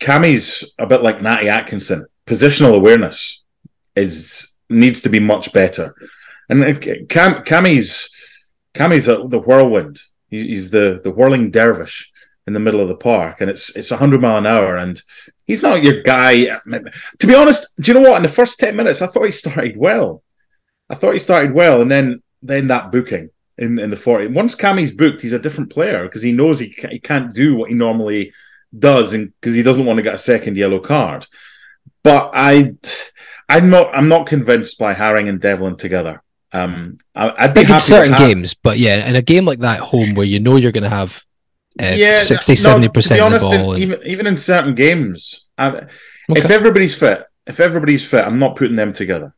[0.00, 2.04] Cammy's a bit like Natty Atkinson.
[2.26, 3.42] Positional awareness
[3.94, 5.94] is needs to be much better.
[6.48, 6.74] And uh,
[7.08, 8.10] Cam, Cammy's
[8.74, 10.00] Cammy's the, the whirlwind.
[10.28, 12.12] He's the the whirling dervish
[12.46, 15.00] in the middle of the park, and it's it's hundred mile an hour, and
[15.46, 16.46] he's not your guy.
[17.18, 18.16] To be honest, do you know what?
[18.16, 20.22] In the first ten minutes, I thought he started well.
[20.88, 24.26] I thought he started well, and then then that booking in, in the forty.
[24.26, 27.70] Once Cammy's booked, he's a different player because he knows he he can't do what
[27.70, 28.32] he normally
[28.76, 31.26] does, and because he doesn't want to get a second yellow card.
[32.02, 32.74] But I,
[33.48, 36.22] I'm not I'm not convinced by Haring and Devlin together.
[36.52, 40.14] Um, I, would be in certain games, but yeah, in a game like that home
[40.14, 41.22] where you know you're going to have
[41.80, 43.82] uh, yeah, 60 70 percent of the ball, and...
[43.82, 45.88] even even in certain games, I, okay.
[46.30, 49.34] if everybody's fit, if everybody's fit, I'm not putting them together.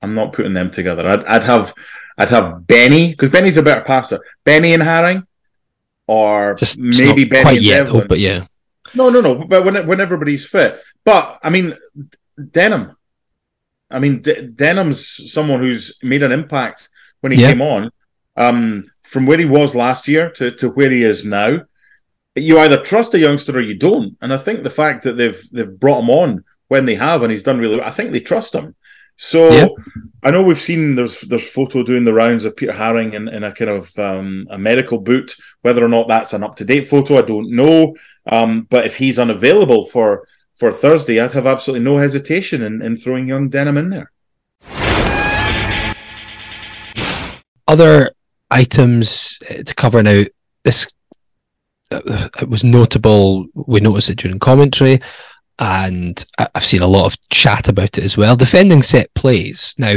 [0.00, 1.06] I'm not putting them together.
[1.06, 1.74] I'd, I'd have
[2.16, 4.20] I'd have Benny because Benny's a better passer.
[4.44, 5.26] Benny and Haring,
[6.06, 8.06] or Just maybe Benny quite and yet, Devlin.
[8.08, 8.46] But yeah.
[8.94, 9.44] No, no, no.
[9.44, 11.76] But when when everybody's fit, but I mean,
[12.50, 12.96] Denham.
[13.90, 16.88] I mean, D- Denham's someone who's made an impact
[17.20, 17.50] when he yeah.
[17.50, 17.90] came on.
[18.36, 21.60] Um, from where he was last year to, to where he is now,
[22.34, 24.16] you either trust a youngster or you don't.
[24.20, 27.32] And I think the fact that they've they've brought him on when they have and
[27.32, 28.74] he's done really well, I think they trust him.
[29.16, 29.68] So yeah.
[30.22, 33.44] I know we've seen there's there's photo doing the rounds of Peter Haring in, in
[33.44, 35.34] a kind of um, a medical boot.
[35.62, 37.96] Whether or not that's an up to date photo, I don't know.
[38.30, 42.96] Um, but if he's unavailable for for Thursday, I'd have absolutely no hesitation in, in
[42.96, 44.10] throwing young Denham in there.
[47.68, 48.12] Other
[48.50, 50.24] items uh, to cover now.
[50.64, 50.88] This
[51.90, 53.46] uh, it was notable.
[53.54, 55.00] We noticed it during commentary,
[55.58, 58.36] and I've seen a lot of chat about it as well.
[58.36, 59.74] Defending set plays.
[59.78, 59.96] Now,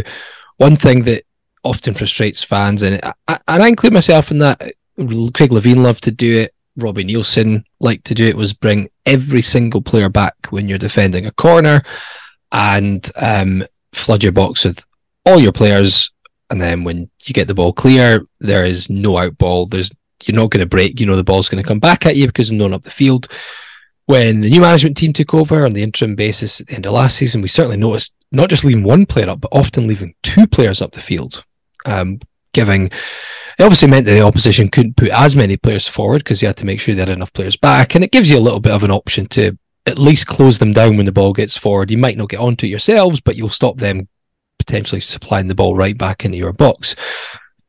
[0.57, 1.23] one thing that
[1.63, 4.59] often frustrates fans, and I, and I include myself in that.
[4.97, 6.53] Craig Levein loved to do it.
[6.81, 8.37] Robbie Neilson liked to do it.
[8.37, 11.83] Was bring every single player back when you're defending a corner,
[12.51, 13.63] and um,
[13.93, 14.85] flood your box with
[15.25, 16.11] all your players
[16.49, 19.65] and then when you get the ball clear, there is no out ball.
[19.65, 19.91] There's
[20.25, 20.99] you're not going to break.
[20.99, 22.91] You know the ball's going to come back at you because no one up the
[22.91, 23.27] field.
[24.05, 26.93] When the new management team took over on the interim basis at the end of
[26.93, 30.47] last season, we certainly noticed not just leaving one player up, but often leaving two
[30.47, 31.45] players up the field,
[31.85, 32.19] um,
[32.53, 32.89] giving
[33.59, 36.55] it obviously meant that the opposition couldn't put as many players forward because you had
[36.57, 37.93] to make sure they had enough players back.
[37.93, 40.71] And it gives you a little bit of an option to at least close them
[40.71, 41.91] down when the ball gets forward.
[41.91, 44.07] You might not get onto it yourselves, but you'll stop them
[44.59, 46.95] potentially supplying the ball right back into your box.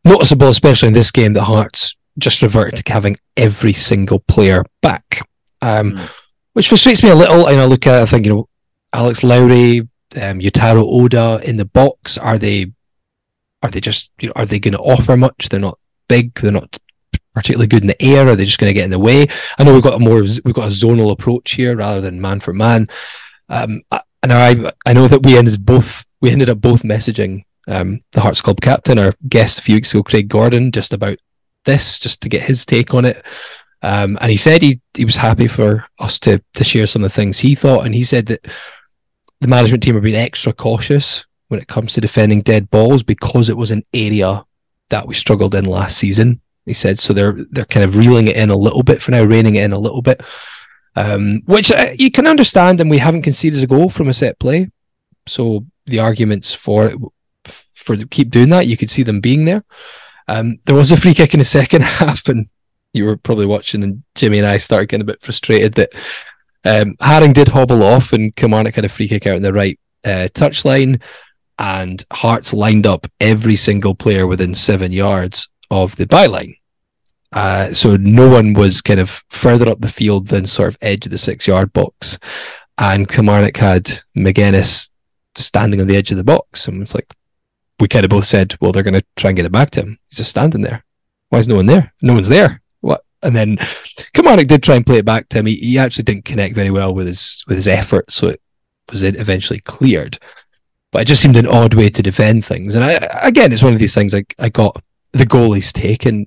[0.05, 5.27] Noticeable, especially in this game, that Hearts just reverted to having every single player back,
[5.61, 6.11] um, mm.
[6.53, 7.49] which frustrates me a little.
[7.49, 8.49] And I look at, I think, you know,
[8.93, 12.17] Alex Lowry, um, Yutaro Oda in the box.
[12.17, 12.73] Are they,
[13.63, 15.49] are they just, you know, are they going to offer much?
[15.49, 16.35] They're not big.
[16.35, 16.77] They're not
[17.35, 18.29] particularly good in the air.
[18.29, 19.27] Are they just going to get in the way?
[19.59, 22.41] I know we've got a more, we've got a zonal approach here rather than man
[22.41, 22.89] for man.
[23.49, 23.83] Um,
[24.23, 28.21] and I, I know that we ended both we ended up both messaging um, the
[28.21, 31.19] Hearts Club captain, our guest a few weeks ago, Craig Gordon, just about
[31.65, 33.25] this, just to get his take on it.
[33.83, 37.11] Um, and he said he, he was happy for us to to share some of
[37.11, 38.47] the things he thought, and he said that
[39.41, 43.49] the management team are being extra cautious when it comes to defending dead balls because
[43.49, 44.45] it was an area
[44.91, 46.41] that we struggled in last season.
[46.65, 49.25] He said so they're they're kind of reeling it in a little bit for now,
[49.25, 50.23] reining it in a little bit,
[50.95, 52.81] um, which uh, you can understand.
[52.81, 54.71] And we haven't conceded a goal from a set play,
[55.27, 56.93] so the arguments for
[57.75, 58.69] for keep doing that.
[58.69, 59.65] You could see them being there.
[60.29, 62.49] Um, there was a free kick in the second half, and
[62.93, 65.93] you were probably watching, and Jimmy and I started getting a bit frustrated that
[66.65, 69.81] um, Haring did hobble off, and Kilmarnock had a free kick out in the right
[70.05, 71.01] uh, touchline,
[71.61, 76.57] and Hearts lined up every single player within seven yards of the byline.
[77.33, 81.05] Uh, so no one was kind of further up the field than sort of edge
[81.05, 82.19] of the six yard box.
[82.79, 84.89] And Kilmarnock had Magennis
[85.37, 86.67] standing on the edge of the box.
[86.67, 87.15] And it's like,
[87.79, 89.81] we kind of both said, well, they're going to try and get it back to
[89.81, 89.99] him.
[90.09, 90.83] He's just standing there.
[91.29, 91.93] Why is no one there?
[92.01, 92.63] No one's there.
[92.81, 93.05] What?
[93.23, 93.59] And then
[94.15, 95.47] Kilmarnock did try and play it back to him.
[95.47, 98.41] He, he actually didn't connect very well with his with his effort, so it
[98.91, 100.19] was eventually cleared.
[100.93, 102.75] But it just seemed an odd way to defend things.
[102.75, 104.15] And I, again, it's one of these things.
[104.15, 106.27] I I got the goalie's take, and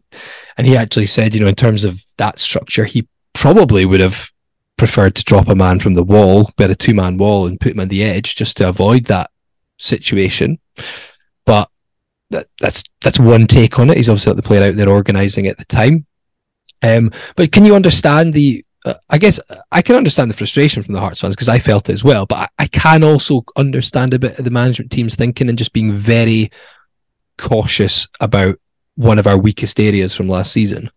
[0.57, 4.29] and he actually said, you know, in terms of that structure, he probably would have
[4.77, 7.73] preferred to drop a man from the wall, bet a two man wall, and put
[7.73, 9.29] him on the edge just to avoid that
[9.77, 10.59] situation.
[11.45, 11.69] But
[12.29, 13.97] that, that's that's one take on it.
[13.97, 16.05] He's obviously not the player out there organising at the time.
[16.81, 18.65] Um, but can you understand the?
[18.85, 19.39] Uh, I guess
[19.71, 22.25] I can understand the frustration from the Hearts fans because I felt it as well.
[22.25, 25.73] But I, I can also understand a bit of the management team's thinking and just
[25.73, 26.51] being very
[27.37, 28.59] cautious about
[28.95, 30.91] one of our weakest areas from last season.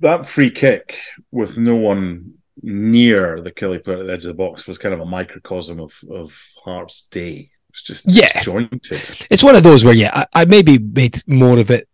[0.00, 0.98] That free kick
[1.30, 4.94] with no one near the Killie player at the edge of the box was kind
[4.94, 7.50] of a microcosm of of Hearts' day.
[7.70, 8.32] It's just yeah.
[8.34, 9.26] disjointed.
[9.30, 11.88] It's one of those where yeah, I, I maybe made more of it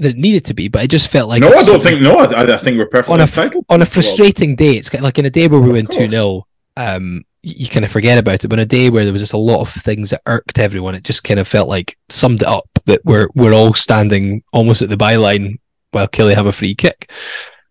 [0.00, 1.52] than it needed to be, but it just felt like no.
[1.52, 2.14] I don't think no.
[2.14, 3.66] I, I think we're perfectly on a entitled.
[3.68, 4.76] on a frustrating day.
[4.76, 8.18] It's like in a day where we win two 0 um, you kind of forget
[8.18, 8.48] about it.
[8.48, 10.94] But on a day where there was just a lot of things that irked everyone,
[10.94, 14.82] it just kind of felt like summed it up that we're we're all standing almost
[14.82, 15.58] at the byline
[15.92, 17.10] while Killie have a free kick.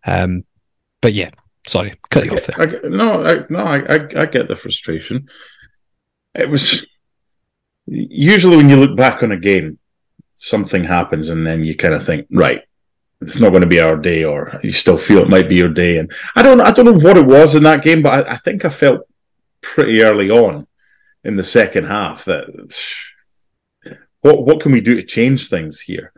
[0.05, 0.43] Um,
[1.01, 1.31] but yeah,
[1.67, 2.59] sorry, cut you off there.
[2.59, 5.29] I, no, I, no, I, I get the frustration.
[6.35, 6.85] It was
[7.85, 9.79] usually when you look back on a game,
[10.39, 12.63] something happens and then you kind of think, right,
[13.21, 15.69] it's not going to be our day, or you still feel it might be your
[15.69, 15.97] day.
[15.97, 18.37] And I don't, I don't know what it was in that game, but I, I
[18.37, 19.01] think I felt
[19.61, 20.67] pretty early on
[21.23, 22.47] in the second half that
[24.21, 26.13] what what can we do to change things here?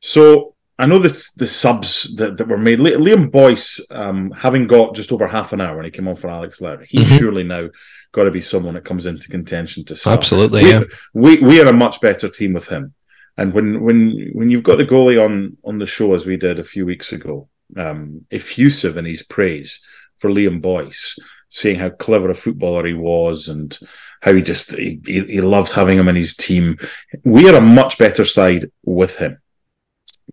[0.00, 2.78] So I know that the subs that, that were made.
[2.78, 6.28] Liam Boyce, um, having got just over half an hour when he came on for
[6.28, 7.16] Alex Lowry, he's mm-hmm.
[7.16, 7.68] surely now
[8.12, 10.18] got to be someone that comes into contention to start.
[10.18, 10.82] Absolutely, we, yeah.
[11.14, 12.94] We we are a much better team with him.
[13.38, 16.58] And when when when you've got the goalie on on the show as we did
[16.58, 19.80] a few weeks ago, um, effusive in his praise
[20.16, 21.16] for Liam Boyce,
[21.48, 23.78] saying how clever a footballer he was and
[24.22, 26.78] how he just he, he loved having him in his team.
[27.24, 29.40] We are a much better side with him.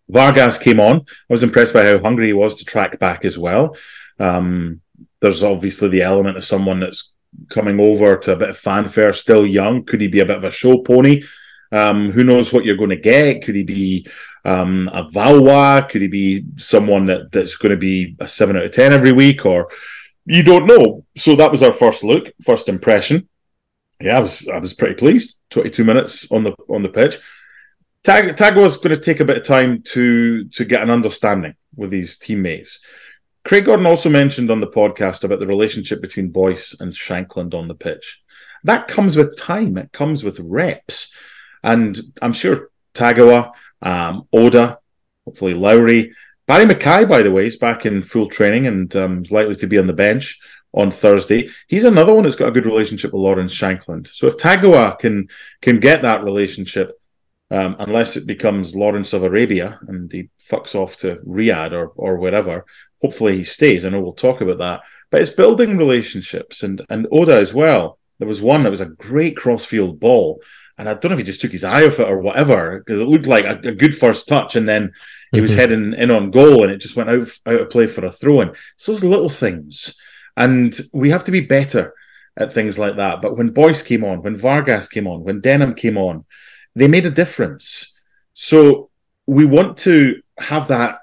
[0.10, 0.98] Vargas came on.
[0.98, 3.78] I was impressed by how hungry he was to track back as well.
[4.20, 4.82] Um,
[5.20, 7.14] there's obviously the element of someone that's
[7.50, 9.84] coming over to a bit of fanfare, still young.
[9.84, 11.24] Could he be a bit of a show pony?
[11.76, 13.44] Um, who knows what you're going to get?
[13.44, 14.08] Could he be
[14.46, 15.82] um, a Valois?
[15.82, 19.12] Could he be someone that, that's going to be a seven out of ten every
[19.12, 19.46] week?
[19.46, 19.70] Or
[20.26, 21.06] you don't know.
[21.18, 23.28] So that was our first look, first impression.
[24.00, 25.38] Yeah, I was I was pretty pleased.
[25.50, 27.18] Twenty two minutes on the on the pitch.
[28.04, 31.92] Tag, is going to take a bit of time to to get an understanding with
[31.92, 32.80] his teammates.
[33.44, 37.68] Craig Gordon also mentioned on the podcast about the relationship between Boyce and Shankland on
[37.68, 38.24] the pitch.
[38.64, 39.78] That comes with time.
[39.78, 41.14] It comes with reps,
[41.66, 43.52] and I'm sure Tagawa,
[43.82, 44.80] um, Oda,
[45.26, 46.14] hopefully Lowry,
[46.48, 49.68] Barry McKay, by the way, is back in full training and um, is likely to
[49.68, 50.40] be on the bench
[50.74, 51.50] on Thursday.
[51.68, 54.08] He's another one that's got a good relationship with Lawrence Shankland.
[54.08, 55.28] So if Tagawa can
[55.62, 57.00] can get that relationship
[57.50, 62.18] um, unless it becomes Lawrence of Arabia and he fucks off to Riyadh or or
[62.18, 62.66] wherever.
[63.02, 63.86] Hopefully he stays.
[63.86, 64.82] I know we'll talk about that.
[65.10, 67.98] But it's building relationships and and Oda as well.
[68.20, 70.42] There was one that was a great crossfield ball,
[70.78, 73.00] and I don't know if he just took his eye off it or whatever because
[73.00, 74.94] it looked like a, a, good first touch, and then
[75.32, 75.60] he was mm-hmm.
[75.60, 78.42] heading in on goal, and it just went out out of play for a throw
[78.42, 78.54] in.
[78.78, 79.96] So those little things,
[80.36, 81.94] and we have to be better
[82.38, 83.22] at things like that.
[83.22, 86.26] But when Boyce came on, when Vargas came on, when Denham came on,
[86.76, 87.98] they made a difference.
[88.34, 88.90] So
[89.26, 91.00] we want to have that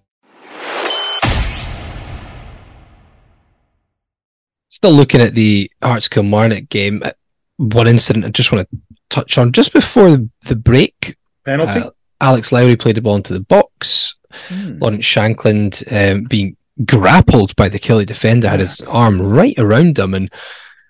[4.70, 7.02] Still looking at the Hearts Kilmarnock game.
[7.04, 7.10] uh,
[7.56, 8.78] One incident I just want to
[9.10, 11.18] touch on just before the break.
[11.44, 11.80] Penalty?
[11.80, 11.90] uh,
[12.22, 14.13] Alex Lowry played the ball into the box.
[14.50, 14.78] Hmm.
[14.78, 20.13] Lawrence Shankland um, being grappled by the Killie defender had his arm right around him,
[20.13, 20.32] and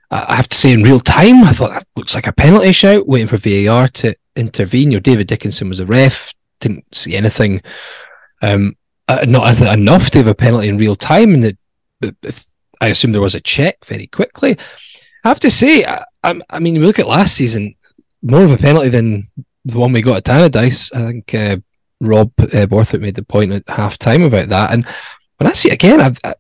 [0.10, 3.08] I have to say, in real time, I thought that looks like a penalty shout.
[3.08, 4.92] Waiting for VAR to intervene.
[4.92, 6.34] Your David Dickinson was a ref.
[6.62, 7.62] Didn't see anything.
[8.42, 8.76] Um,
[9.08, 11.58] uh, not enough to have a penalty in real time, and
[12.24, 12.46] if,
[12.80, 14.58] I assume there was a check very quickly.
[15.24, 17.76] I have to say, I, I, I mean, we look at last season,
[18.22, 19.30] more of a penalty than
[19.66, 20.94] the one we got at Tannadice.
[20.96, 21.58] I think uh,
[22.02, 24.72] Rob uh, Borthwick made the point at half time about that.
[24.72, 24.86] And
[25.38, 26.36] when I see it again, I've, I,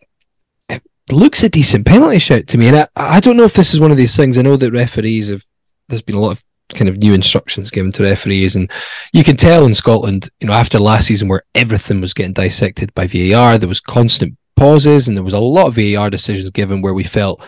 [1.11, 2.67] looks a decent penalty shout to me.
[2.67, 4.37] And I, I don't know if this is one of these things.
[4.37, 5.45] I know that referees have,
[5.87, 6.43] there's been a lot of
[6.73, 8.55] kind of new instructions given to referees.
[8.55, 8.69] And
[9.13, 12.93] you can tell in Scotland, you know, after last season where everything was getting dissected
[12.93, 16.81] by VAR, there was constant pauses and there was a lot of VAR decisions given
[16.81, 17.41] where we felt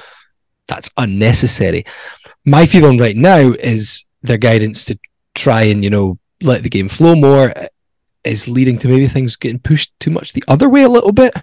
[0.67, 1.83] that's unnecessary.
[2.45, 4.97] My feeling right now is their guidance to
[5.35, 7.53] try and, you know, let the game flow more
[8.23, 11.33] is leading to maybe things getting pushed too much the other way a little bit.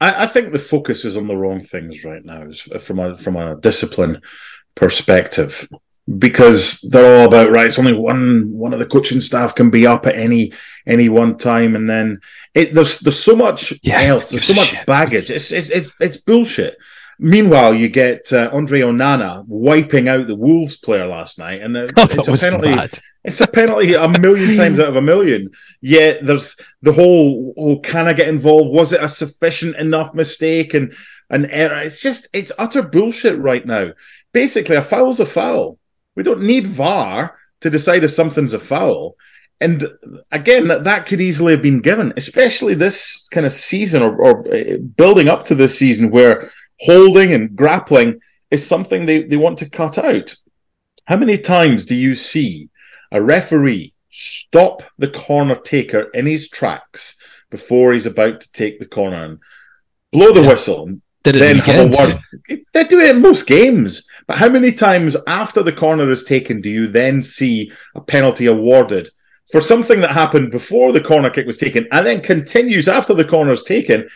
[0.00, 3.16] I, I think the focus is on the wrong things right now, uh, from a
[3.16, 4.20] from a discipline
[4.74, 5.68] perspective,
[6.18, 7.66] because they're all about right.
[7.66, 10.52] It's only one one of the coaching staff can be up at any
[10.86, 12.20] any one time, and then
[12.54, 14.86] it there's there's so much Yeah, else, there's so much shit.
[14.86, 15.30] baggage.
[15.30, 16.76] It's it's it's, it's bullshit.
[17.18, 21.86] Meanwhile, you get uh, Andre Onana wiping out the Wolves player last night, and uh,
[21.96, 23.00] Oh, it's a penalty.
[23.24, 25.50] It's a penalty a million times out of a million.
[25.80, 28.72] Yet there's the whole, oh, can I get involved?
[28.72, 30.94] Was it a sufficient enough mistake and
[31.28, 31.78] an error?
[31.78, 33.92] It's just, it's utter bullshit right now.
[34.32, 35.78] Basically, a foul's a foul.
[36.14, 39.16] We don't need VAR to decide if something's a foul.
[39.60, 39.88] And
[40.30, 44.54] again, that, that could easily have been given, especially this kind of season or, or
[44.54, 49.58] uh, building up to this season where holding and grappling is something they, they want
[49.58, 50.34] to cut out.
[51.06, 52.68] How many times do you see
[53.12, 57.16] a referee stop the corner taker in his tracks
[57.50, 59.38] before he's about to take the corner and
[60.12, 60.48] blow the Yeah.
[60.48, 62.20] whistle Did it then have a word?
[62.72, 64.06] They do it in most games.
[64.26, 68.46] But how many times after the corner is taken do you then see a penalty
[68.46, 69.10] awarded
[69.52, 73.24] for something that happened before the corner kick was taken and then continues after the
[73.24, 74.08] corner is taken?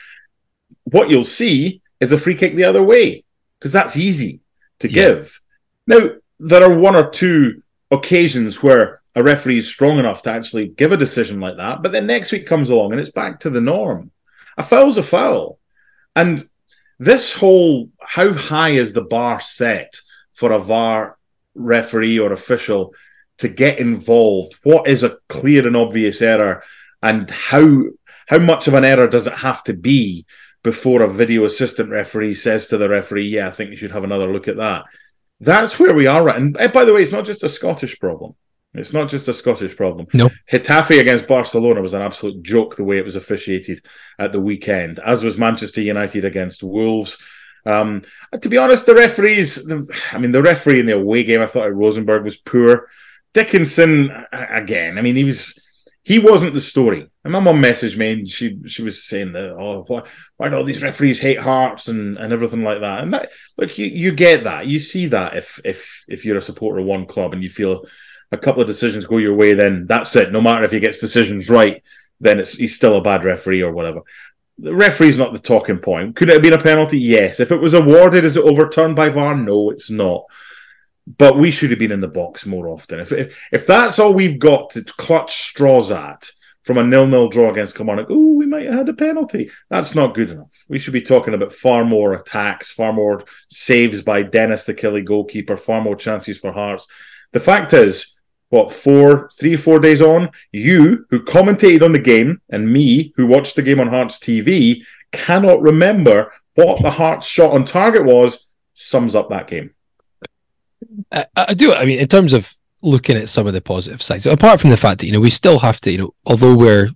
[0.85, 3.25] What you'll see is a free kick the other way
[3.59, 4.41] because that's easy
[4.81, 5.05] to Yeah.
[5.07, 5.41] give.
[5.87, 10.69] Now, there are one or two occasions where a referee is strong enough to actually
[10.69, 13.51] give a decision like that, but then next week comes along and it's back to
[13.51, 14.11] the norm.
[14.57, 15.59] A foul's a foul.
[16.15, 16.43] And
[16.99, 20.01] this whole how high is the bar set
[20.33, 21.17] for a VAR
[21.55, 22.95] referee or official
[23.39, 24.55] to get involved?
[24.63, 26.63] What is a clear and obvious error?
[27.03, 27.85] And how
[28.27, 30.27] how much of an error does it have to be
[30.63, 34.05] before a video assistant referee says to the referee, Yeah, I think you should have
[34.05, 34.85] another look at that?
[35.41, 36.37] That's where we are right.
[36.37, 38.35] And by the way, it's not just a Scottish problem.
[38.75, 40.07] It's not just a Scottish problem.
[40.15, 40.31] No.
[40.51, 43.85] Getafe against Barcelona was an absolute joke the way it was officiated
[44.19, 47.17] at the weekend, as was Manchester United against Wolves.
[47.67, 48.03] Um,
[48.41, 51.47] to be honest, the referees, the, I mean, the referee in the away game, I
[51.47, 52.89] thought at Rosenborg was poor.
[53.35, 55.67] Dickinson, again, I mean, he was.
[56.03, 57.11] He wasn't the story.
[57.25, 60.03] And my mum messaged me and she she was saying that, oh, why,
[60.37, 63.01] why do all these referees hate Hearts and, and everything like that?
[63.01, 64.67] And that, look, you, you get that.
[64.67, 67.85] You see that if if if you're a supporter of one club and you feel
[68.33, 70.33] a couple of decisions go your way, then that's it.
[70.33, 71.83] No matter if he gets decisions right,
[72.21, 74.01] then it's he's still a bad referee or whatever.
[74.59, 76.17] The referee's not the talking point.
[76.17, 76.99] Could it have been a penalty?
[76.99, 77.41] Yes.
[77.41, 79.35] If it was awarded, is it overturned by VAR?
[79.35, 80.25] No, it's not.
[81.19, 83.01] But we should have been in the box more often.
[83.01, 86.31] If if, if that's all we've got to clutch straws at
[86.63, 89.51] from a nil-nil draw against Kilmarnock, oh, we might have had a penalty.
[89.71, 90.65] That's not good enough.
[90.69, 95.05] We should be talking about far more attacks, far more saves by Dennis, the Killie
[95.05, 96.87] goalkeeper, far more chances for Hearts.
[97.33, 98.15] The fact is,
[98.51, 103.27] what four, three, four days on, you who commentated on the game and me who
[103.27, 104.83] watched the game on Hearts TV
[105.13, 108.49] cannot remember what the Hearts shot on target was.
[108.75, 109.71] Sums up that game.
[111.13, 111.73] I, I do.
[111.75, 114.77] I mean, in terms of looking at some of the positive sides, apart from the
[114.77, 116.89] fact that you know we still have to, you know, although we're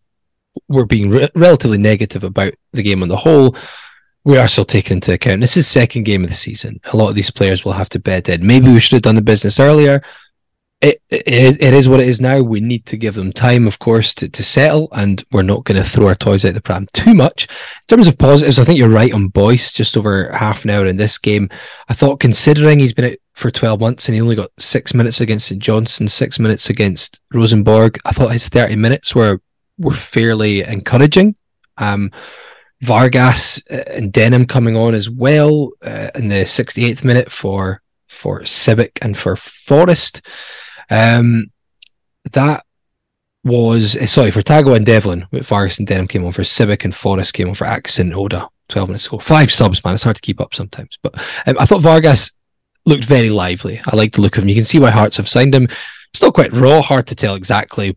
[0.69, 3.57] we're being re- relatively negative about the game on the whole,
[4.25, 6.81] we are still taking into account this is second game of the season.
[6.93, 8.47] A lot of these players will have to bed in.
[8.47, 10.03] Maybe we should have done the business earlier.
[10.81, 12.43] It, it, it is what it is now.
[12.43, 15.83] We need to give them time, of course, to, to settle, and we're not going
[15.83, 17.45] to throw our toys out the pram too much.
[17.45, 20.85] In terms of positives, I think you're right on Boyce, just over half an hour
[20.85, 21.49] in this game.
[21.89, 25.21] I thought, considering he's been out for 12 months and he only got six minutes
[25.21, 29.41] against St Johnstone, six minutes against Rosenborg, I thought his 30 minutes were,
[29.77, 31.35] were fairly encouraging.
[31.77, 32.13] Um,
[32.81, 38.43] Vargas uh, and Denholm coming on as well uh, in the 68th minute for for
[38.43, 40.23] Sibbick and for Forrest.
[40.89, 41.51] Um,
[42.31, 42.65] that
[43.43, 45.27] was uh, sorry for Tago and Devlin.
[45.33, 48.49] Vargas and Denholm came on for Sibbick and Forrest came on for Atkinson Oda.
[48.69, 49.95] Twelve minutes ago, five subs, man.
[49.95, 50.99] It's hard to keep up sometimes.
[51.03, 52.31] But um, I thought Vargas
[52.87, 53.81] looked very lively.
[53.87, 54.49] I like the look of him.
[54.49, 55.69] You can see why Hearts have signed him.
[56.13, 57.97] Still quite raw, hard to tell exactly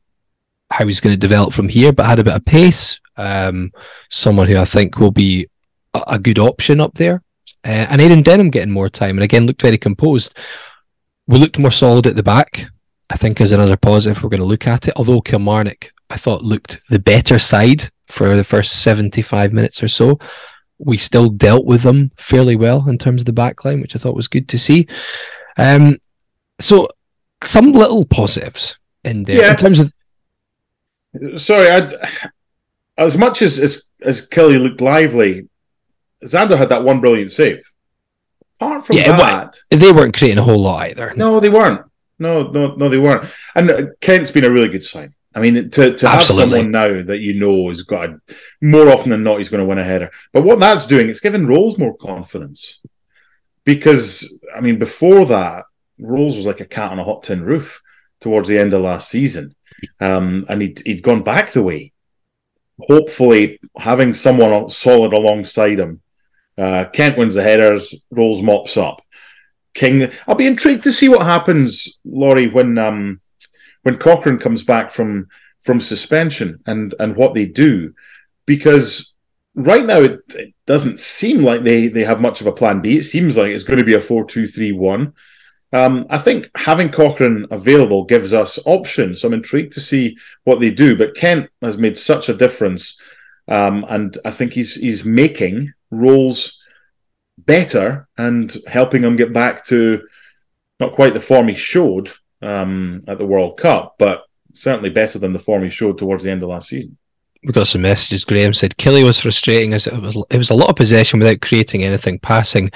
[0.72, 3.00] how he's going to develop from here, but had a bit of pace.
[3.16, 3.72] Um,
[4.10, 5.48] someone who I think will be
[5.94, 7.24] a, a good option up there.
[7.66, 10.38] Uh, and Aidan Denholm getting more time and again looked very composed.
[11.28, 12.68] We looked more solid at the back,
[13.10, 14.94] I think, is another positive we're going to look at it.
[14.96, 20.20] Although Kilmarnock, I thought, looked the better side for the first 75 minutes or so.
[20.80, 24.16] We still dealt with them fairly well in terms of the backline, which I thought
[24.16, 24.88] was good to see.
[25.58, 25.98] Um,
[26.60, 26.88] so,
[27.44, 29.52] some little positives in there yeah.
[29.52, 29.94] in terms of.
[31.38, 31.94] Sorry, I'd,
[32.98, 35.48] as much as, as as Killie looked lively,
[36.24, 37.72] Zander had that one brilliant save.
[38.60, 41.14] Apart from yeah, that, they weren't creating a whole lot either.
[41.16, 41.82] No, they weren't.
[42.20, 43.30] No, no, no, they weren't.
[43.54, 45.14] And Kent's been a really good sign.
[45.38, 48.22] I mean, to, to have someone now that you know has got a,
[48.60, 50.10] more often than not, he's going to win a header.
[50.34, 52.82] But what that's doing, it's giving Rowles more confidence.
[53.64, 55.66] Because, I mean, before that,
[56.00, 57.84] Rowles was like a cat on a hot tin roof
[58.20, 59.54] towards the end of last season.
[60.00, 61.92] Um, and he'd, he'd gone back the way.
[62.80, 66.02] Hopefully, having someone solid alongside him
[66.58, 69.04] uh, Kent wins the headers, Rowles mops up.
[69.74, 73.22] King, I'll be intrigued to see what happens, Laurie, when um,
[73.88, 75.30] when Cochrane comes back from
[75.62, 77.94] from suspension and and what they do,
[78.46, 79.16] because
[79.56, 82.98] right now it, it doesn't seem like they they have much of a plan B.
[82.98, 85.14] It seems like it's going to be a four two three one.
[85.72, 89.22] Um, I think having Cochrane available gives us options.
[89.22, 90.98] So I'm intrigued to see what they do.
[90.98, 93.00] But Kent has made such a difference,
[93.48, 96.62] um, and I think he's he's making Rowles
[97.38, 100.06] better and helping him get back to
[100.78, 102.12] not quite the form he showed
[102.42, 104.24] um, at the World Cup, but
[104.54, 106.98] certainly better than the form he showed towards the end of last season.
[107.44, 108.26] We got some messages.
[108.26, 110.22] Graham said Killie was frustrating as it was.
[110.30, 112.20] It was a lot of possession without creating anything.
[112.20, 112.72] Passing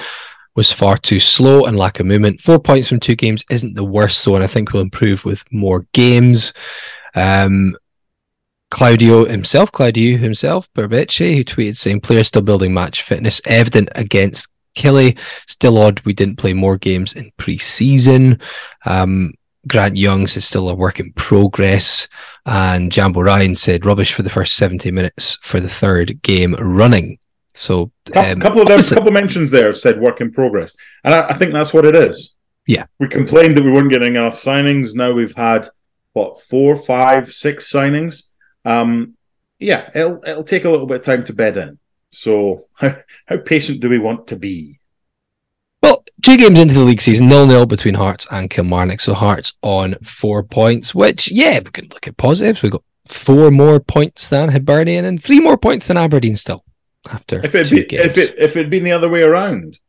[0.56, 2.42] was far too slow and lack of movement.
[2.42, 5.44] Four points from two games isn't the worst, though, and I think we'll improve with
[5.52, 6.54] more games.
[7.16, 7.76] Um,
[8.70, 14.48] Claudio himself, Claudio himself, Berbice, who tweeted saying players still building match fitness evident against
[14.76, 15.18] Killie.
[15.48, 18.40] Still odd we didn't play more games in pre-season.
[18.86, 19.34] Um,
[19.68, 22.08] Grant Youngs is still a work in progress.
[22.46, 27.20] And Jambo Ryan said rubbish for the first 70 minutes for the third game running.
[27.54, 30.74] So a um, couple of them, couple of mentions there said work in progress.
[31.04, 32.34] And I, I think that's what it is.
[32.66, 32.86] Yeah.
[33.00, 34.96] We complained that we weren't getting enough signings.
[34.96, 35.68] Now we've had
[36.14, 38.30] what four, five, six signings.
[38.66, 39.16] Um,
[39.60, 41.80] yeah, it'll it'll take a little bit of time to bed in.
[42.12, 42.96] So how,
[43.28, 44.80] how patient do we want to be?
[46.22, 49.00] Two games into the league season, nil nil between Hearts and Kilmarnock.
[49.00, 52.62] So Hearts on four points, which yeah, we can look at positives.
[52.62, 56.64] We've got four more points than Hibernian and three more points than Aberdeen still.
[57.12, 58.06] After if it be, games.
[58.06, 59.80] if it if it'd been the other way around,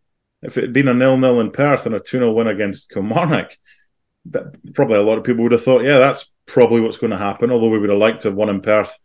[0.40, 2.90] if it had been a nil nil in Perth and a two 0 win against
[2.90, 3.56] Kilmarnock,
[4.26, 7.18] that probably a lot of people would have thought, yeah, that's probably what's going to
[7.18, 7.50] happen.
[7.50, 8.98] Although we would have liked to have won in Perth,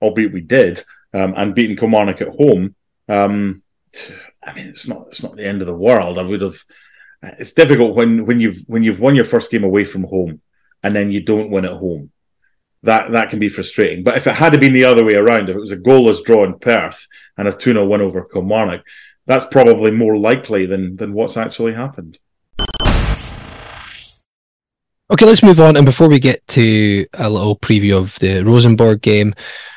[0.00, 2.74] albeit we did, um, and beaten Kilmarnock at home.
[3.08, 3.62] Um,
[4.46, 6.18] I mean, it's not it's not the end of the world.
[6.18, 6.56] I would have.
[7.22, 10.40] It's difficult when when you've when you've won your first game away from home,
[10.82, 12.10] and then you don't win at home.
[12.82, 14.04] That that can be frustrating.
[14.04, 16.44] But if it had been the other way around, if it was a goalless draw
[16.44, 17.06] in Perth
[17.38, 18.82] and a 2 0 win over Kilmarnock,
[19.26, 22.18] that's probably more likely than than what's actually happened.
[25.10, 25.76] Okay, let's move on.
[25.76, 29.34] And before we get to a little preview of the Rosenborg game,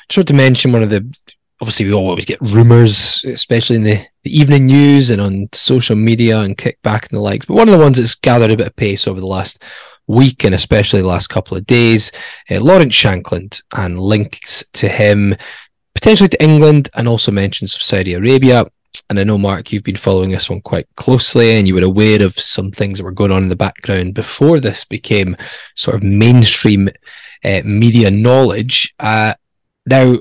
[0.09, 1.13] just want to mention one of the
[1.61, 6.39] obviously we always get rumors, especially in the, the evening news and on social media
[6.39, 7.45] and kickback and the likes.
[7.45, 9.63] But one of the ones that's gathered a bit of pace over the last
[10.05, 12.11] week and especially the last couple of days,
[12.49, 15.35] uh, Lawrence Shankland and links to him
[15.95, 18.65] potentially to England and also mentions of Saudi Arabia.
[19.09, 22.21] And I know, Mark, you've been following this one quite closely and you were aware
[22.21, 25.35] of some things that were going on in the background before this became
[25.75, 26.89] sort of mainstream
[27.43, 28.93] uh, media knowledge.
[28.99, 29.33] Uh,
[29.85, 30.17] now,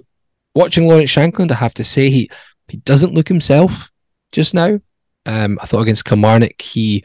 [0.56, 2.30] watching Lawrence Shankland, I have to say he
[2.68, 3.92] he doesn't look himself
[4.32, 4.80] just now.
[5.26, 7.04] Um, I thought against Kilmarnock, he,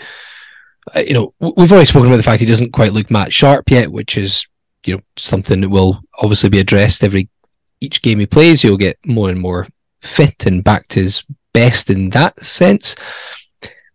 [0.96, 3.70] uh, you know, we've already spoken about the fact he doesn't quite look Matt Sharp
[3.70, 4.48] yet, which is,
[4.86, 7.30] you know, something that will obviously be addressed every
[7.80, 8.62] each game he plays.
[8.62, 9.68] He'll get more and more
[10.02, 11.24] fit and back to his
[11.54, 12.96] best in that sense.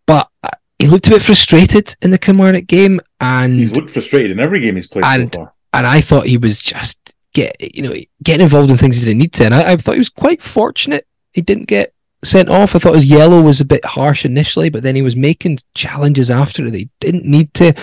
[0.07, 4.33] But uh, he looked a bit frustrated in the Kilmarnock game, and he looked frustrated
[4.33, 5.55] in every game he's played and, so far.
[5.73, 7.06] And I thought he was just
[7.37, 9.93] get you know getting involved in things he didn't need to, and I, I thought
[9.93, 11.93] he was quite fortunate he didn't get
[12.25, 12.75] sent off.
[12.75, 16.31] I thought his yellow was a bit harsh initially, but then he was making challenges
[16.31, 17.75] after they didn't need to,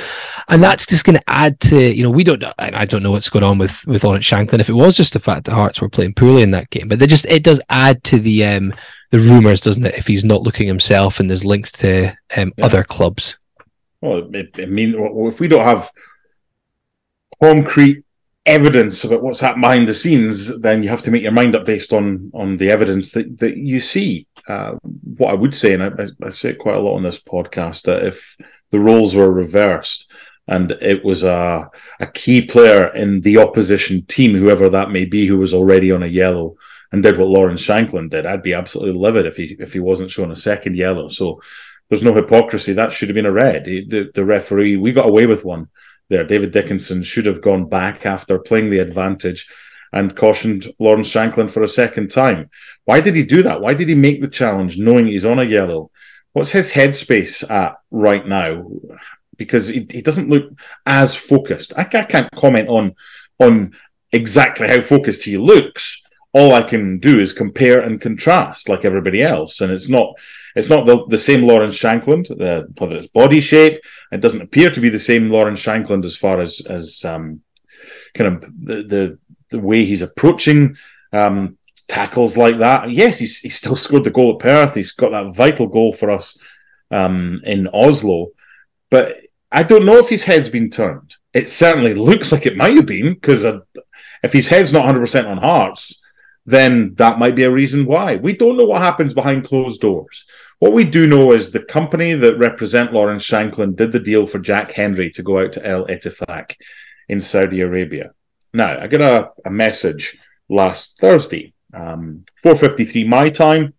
[0.49, 3.03] and that's just going to add to you know we don't know, and I don't
[3.03, 5.53] know what's going on with with Lawrence Shankland if it was just the fact that
[5.53, 8.45] Hearts were playing poorly in that game, but they just it does add to the
[8.45, 8.73] um
[9.11, 9.95] the rumors, doesn't it?
[9.95, 12.65] If he's not looking himself, and there's links to um, yeah.
[12.65, 13.37] other clubs.
[14.01, 15.91] Well, I mean, if we don't have
[17.41, 18.03] concrete
[18.45, 21.65] evidence about what's happening behind the scenes, then you have to make your mind up
[21.65, 24.27] based on on the evidence that that you see.
[24.47, 24.73] Uh,
[25.15, 27.83] what I would say, and I, I, say it quite a lot on this podcast,
[27.83, 28.35] that if
[28.71, 30.11] the roles were reversed
[30.49, 31.69] and it was a
[32.01, 36.03] a key player in the opposition team, whoever that may be, who was already on
[36.03, 36.57] a yellow
[36.91, 40.11] and did what Lawrence Shankland did, I'd be absolutely livid if he if he wasn't
[40.11, 41.07] shown a second yellow.
[41.07, 41.41] So
[41.89, 42.73] there's no hypocrisy.
[42.73, 43.65] That should have been a red.
[43.65, 45.69] The, the referee, we got away with one
[46.09, 46.23] there.
[46.23, 49.47] David Dickinson should have gone back after playing the advantage
[49.91, 52.49] and cautioned Lawrence Shankland for a second time.
[52.85, 53.61] Why did he do that?
[53.61, 55.91] Why did he make the challenge knowing he's on a yellow?
[56.33, 58.69] What's his headspace at right now?
[59.37, 60.51] Because he, he doesn't look
[60.85, 61.73] as focused.
[61.77, 62.95] I, I can't comment on
[63.39, 63.73] on
[64.11, 66.01] exactly how focused he looks.
[66.33, 70.15] All I can do is compare and contrast like everybody else, and it's not
[70.55, 73.81] it's not the, the same Lawrence Shankland, uh, whether it's body shape.
[74.11, 77.41] It doesn't appear to be the same Lawrence Shankland as far as as um,
[78.13, 80.75] kind of the, the the way he's approaching
[81.11, 82.91] um, tackles like that.
[82.91, 84.75] Yes, he's he still scored the goal at Perth.
[84.75, 86.37] He's got that vital goal for us
[86.91, 88.29] um, in Oslo,
[88.89, 89.17] but
[89.51, 91.15] I don't know if his head's been turned.
[91.33, 93.61] It certainly looks like it might have been because uh,
[94.21, 96.02] if his head's not 100 percent on Hearts,
[96.45, 98.15] then that might be a reason why.
[98.15, 100.25] We don't know what happens behind closed doors.
[100.59, 104.39] What we do know is the company that represent Lawrence Shankland did the deal for
[104.39, 106.55] Jack Hendry to go out to El Ettifaq
[107.07, 108.11] in Saudi Arabia.
[108.53, 110.17] Now, I got a, a message
[110.49, 113.73] last Thursday, um, 4.53 my time,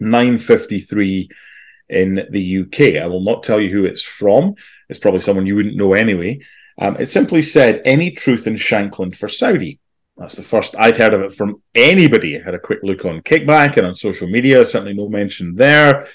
[0.00, 1.28] 9.53
[1.88, 3.02] in the UK.
[3.02, 4.54] I will not tell you who it's from.
[4.88, 6.40] It's probably someone you wouldn't know anyway.
[6.78, 9.80] Um, it simply said, any truth in Shankland for Saudi.
[10.18, 12.38] That's the first I'd heard of it from anybody.
[12.38, 14.64] I had a quick look on Kickback and on social media.
[14.64, 16.08] Certainly no mention there.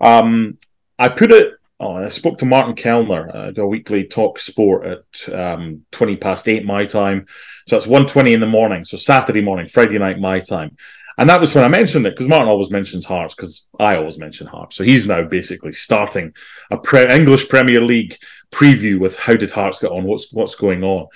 [0.00, 0.58] Um,
[0.98, 1.54] I put it.
[1.80, 6.48] Oh, I spoke to Martin Kelner at a weekly talk sport at um, 20 past
[6.48, 7.26] eight my time.
[7.68, 8.84] So it's 1.20 in the morning.
[8.84, 10.76] So Saturday morning, Friday night my time.
[11.18, 14.18] And that was when I mentioned it because Martin always mentions Hearts because I always
[14.18, 14.76] mention Hearts.
[14.76, 16.32] So he's now basically starting
[16.70, 18.18] a pre- English Premier League
[18.52, 20.04] preview with how did Hearts get on?
[20.04, 21.08] What's what's going on?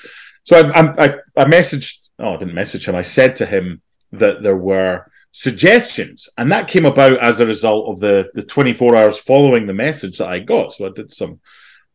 [0.45, 2.95] So I, I, I messaged oh, I didn't message him.
[2.95, 7.89] I said to him that there were suggestions, and that came about as a result
[7.89, 10.73] of the the 24 hours following the message that I got.
[10.73, 11.41] So I did some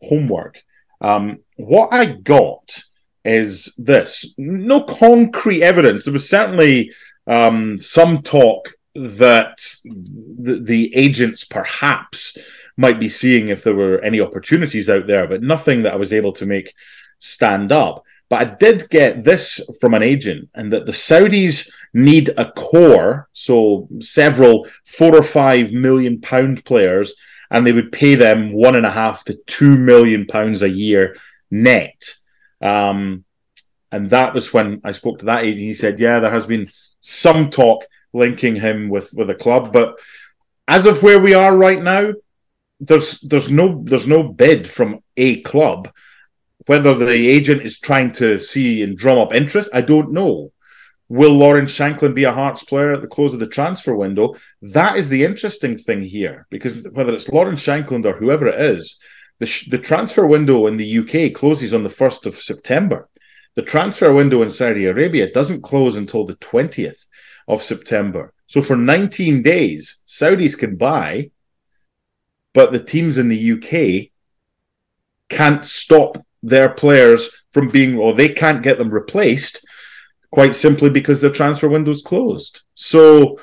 [0.01, 0.63] homework.
[1.01, 2.83] Um, what I got
[3.23, 6.05] is this: no concrete evidence.
[6.05, 6.91] There was certainly
[7.25, 12.37] um, some talk that the, the agents perhaps
[12.77, 16.13] might be seeing if there were any opportunities out there, but nothing that I was
[16.13, 16.73] able to make
[17.19, 18.03] stand up.
[18.29, 23.29] But I did get this from an agent, and that the Saudis need a core,
[23.33, 27.15] so several four or five million pound players,
[27.49, 31.15] and they would pay them one and a half to two million pounds a year
[31.49, 32.15] net.
[32.61, 33.23] Um,
[33.91, 35.61] and that was when I spoke to that agent.
[35.61, 36.69] He said, "Yeah, there has been
[36.99, 39.97] some talk linking him with with a club, but
[40.67, 42.11] as of where we are right now,
[42.81, 45.89] there's there's no there's no bid from a club."
[46.65, 50.51] Whether the agent is trying to see and drum up interest, I don't know.
[51.09, 54.35] Will Lawrence Shankland be a Hearts player at the close of the transfer window?
[54.61, 58.97] That is the interesting thing here, because whether it's Lawrence Shankland or whoever it is,
[59.39, 63.07] the, sh- the transfer window in the UK closes on the 1st of September.
[63.55, 67.05] The transfer window in Saudi Arabia doesn't close until the 20th
[67.47, 68.33] of September.
[68.47, 71.31] So for 19 days, Saudis can buy,
[72.53, 74.11] but the teams in the UK
[75.29, 79.65] can't stop their players from being, or they can't get them replaced
[80.31, 82.61] quite simply because their transfer window's closed.
[82.75, 83.39] So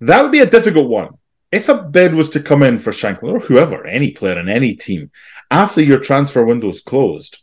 [0.00, 1.18] that would be a difficult one.
[1.50, 4.74] If a bid was to come in for Shankland or whoever, any player in any
[4.74, 5.10] team,
[5.50, 7.42] after your transfer window's closed,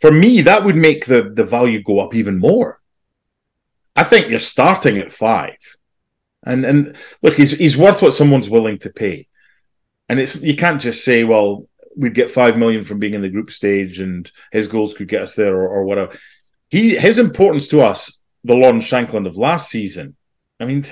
[0.00, 2.80] for me, that would make the, the value go up even more.
[3.96, 5.56] I think you're starting at five.
[6.44, 9.28] And and look, he's he's worth what someone's willing to pay.
[10.08, 11.66] And it's you can't just say, well,
[11.96, 15.22] we'd get five million from being in the group stage, and his goals could get
[15.22, 16.18] us there, or, or whatever.
[16.68, 20.16] He his importance to us, the Lawrence Shankland of last season.
[20.60, 20.84] I mean,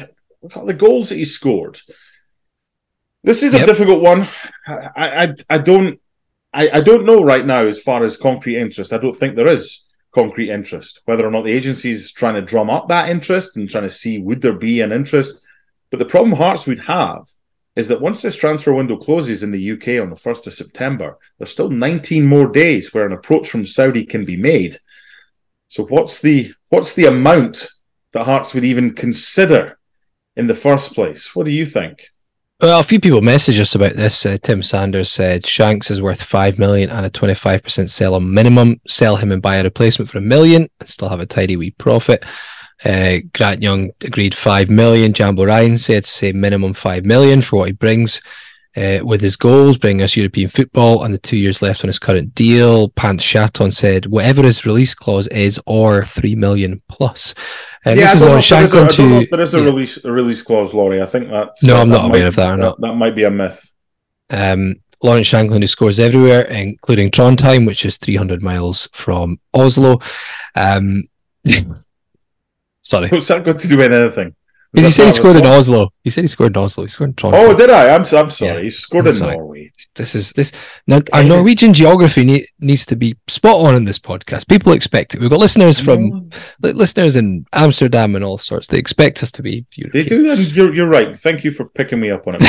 [0.43, 1.81] look at the goals that he scored.
[3.25, 4.29] This is a difficult one.
[4.67, 6.01] I, I I don't
[6.53, 8.93] I, I don't know right now as far as concrete interest.
[8.93, 11.01] I don't think there is concrete interest.
[11.05, 13.91] Whether or not the agency is trying to drum up that interest and trying to
[13.91, 15.41] see would there be an interest.
[15.91, 17.29] But the problem Hearts would have
[17.75, 21.19] is that once this transfer window closes in the UK on the 1st of September,
[21.39, 24.77] there's still 19 more days where an approach from Saudi can be made.
[25.69, 27.69] So what's the what's the amount
[28.13, 29.79] that Hearts would even consider
[30.37, 31.35] in the first place?
[31.35, 32.09] What do you think?
[32.61, 34.25] Well, a few people messaged us about this.
[34.25, 38.33] Uh, Tim Sanders said Shanks is worth five million and a twenty-five percent sell on
[38.33, 38.81] minimum.
[38.87, 41.71] Sell him and buy a replacement for a million and still have a tidy wee
[41.73, 42.25] profit.
[42.85, 45.13] Uh, Grant Young agreed five million.
[45.13, 48.21] Jambo Ryan said say minimum five million for what he brings
[48.77, 51.99] uh, with his goals, bringing us European football and the two years left on his
[51.99, 52.89] current deal.
[52.91, 57.35] Pants Chaton said, whatever his release clause is, or three million plus.
[57.85, 59.27] Um, yeah, this is to.
[59.31, 59.65] there is a yeah.
[59.65, 61.03] release a release clause, Laurie.
[61.03, 61.63] I think that's.
[61.63, 62.55] No, I'm not aware of that.
[62.55, 62.81] Or not.
[62.81, 63.73] That might be a myth.
[64.31, 70.01] Um, Lawrence Shankland, who scores everywhere, including Trondheim, which is 300 miles from Oslo.
[70.55, 71.05] Um,
[72.83, 73.09] sorry.
[73.09, 74.35] What's that got to do with anything?
[74.73, 75.93] Because he said he scored in Oslo.
[76.03, 76.85] He said he scored in Oslo.
[76.85, 77.39] He scored in Toronto.
[77.39, 77.95] Oh, did I?
[77.95, 78.57] I'm, I'm sorry.
[78.57, 78.61] Yeah.
[78.63, 79.37] He scored in sorry.
[79.37, 79.71] Norway.
[79.95, 80.51] This is this.
[80.87, 84.49] Now, our Norwegian geography need, needs to be spot on in this podcast.
[84.49, 85.21] People expect it.
[85.21, 86.31] We've got listeners from
[86.63, 88.67] listeners in Amsterdam and all sorts.
[88.67, 89.67] They expect us to be.
[89.75, 89.91] European.
[89.93, 91.19] They do, and you're, you're right.
[91.19, 92.43] Thank you for picking me up on it.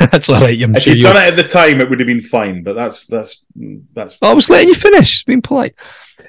[0.10, 0.58] that's all right.
[0.62, 2.62] I'm if sure you'd done it at the time, it would have been fine.
[2.62, 3.44] But that's that's
[3.92, 4.16] that's.
[4.22, 5.24] I was letting you finish.
[5.24, 5.74] Being polite.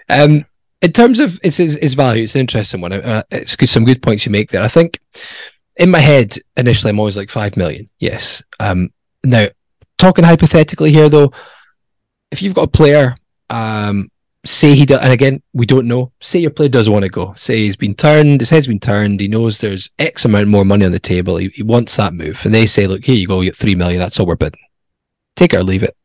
[0.10, 0.45] Um,
[0.82, 2.93] in terms of its, its, value, it's an interesting one.
[2.93, 4.61] Uh, it's good, some good points you make there.
[4.61, 4.99] I think
[5.75, 7.89] in my head, initially, I'm always like five million.
[7.99, 8.43] Yes.
[8.59, 8.89] Um,
[9.23, 9.47] now,
[9.97, 11.32] talking hypothetically here, though,
[12.32, 13.15] if you've got a player,
[13.49, 14.11] um,
[14.45, 16.11] say he does, and again, we don't know.
[16.21, 17.34] Say your player does want to go.
[17.36, 19.19] Say he's been turned, his head's been turned.
[19.19, 21.38] He knows there's X amount more money on the table.
[21.38, 23.41] He, he wants that move, and they say, "Look, here you go.
[23.41, 23.99] You get three million.
[23.99, 24.61] That's all we're bidding.
[25.36, 25.95] Take it or leave it."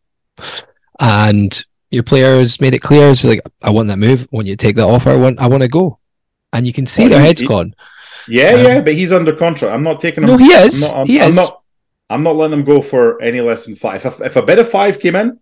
[0.99, 3.11] And your player has made it clear.
[3.11, 4.26] It's like, I want that move.
[4.30, 5.99] When you take that offer, I want, I want to go.
[6.53, 7.74] And you can see well, their he, heads he, gone.
[8.26, 9.74] Yeah, um, yeah, but he's under contract.
[9.74, 10.30] I'm not taking him.
[10.30, 10.82] No, he is.
[10.82, 11.36] I'm not, I'm, he I'm is.
[11.36, 11.62] not.
[12.11, 14.05] I'm not letting him go for any less than five.
[14.05, 15.38] If, if a bid of five came in,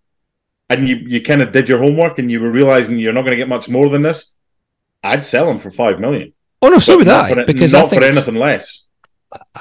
[0.69, 3.33] and you you kind of did your homework and you were realizing you're not going
[3.33, 4.33] to get much more than this,
[5.03, 6.33] I'd sell him for five million.
[6.63, 7.45] Oh no, so would I.
[7.45, 8.85] Because not for anything less.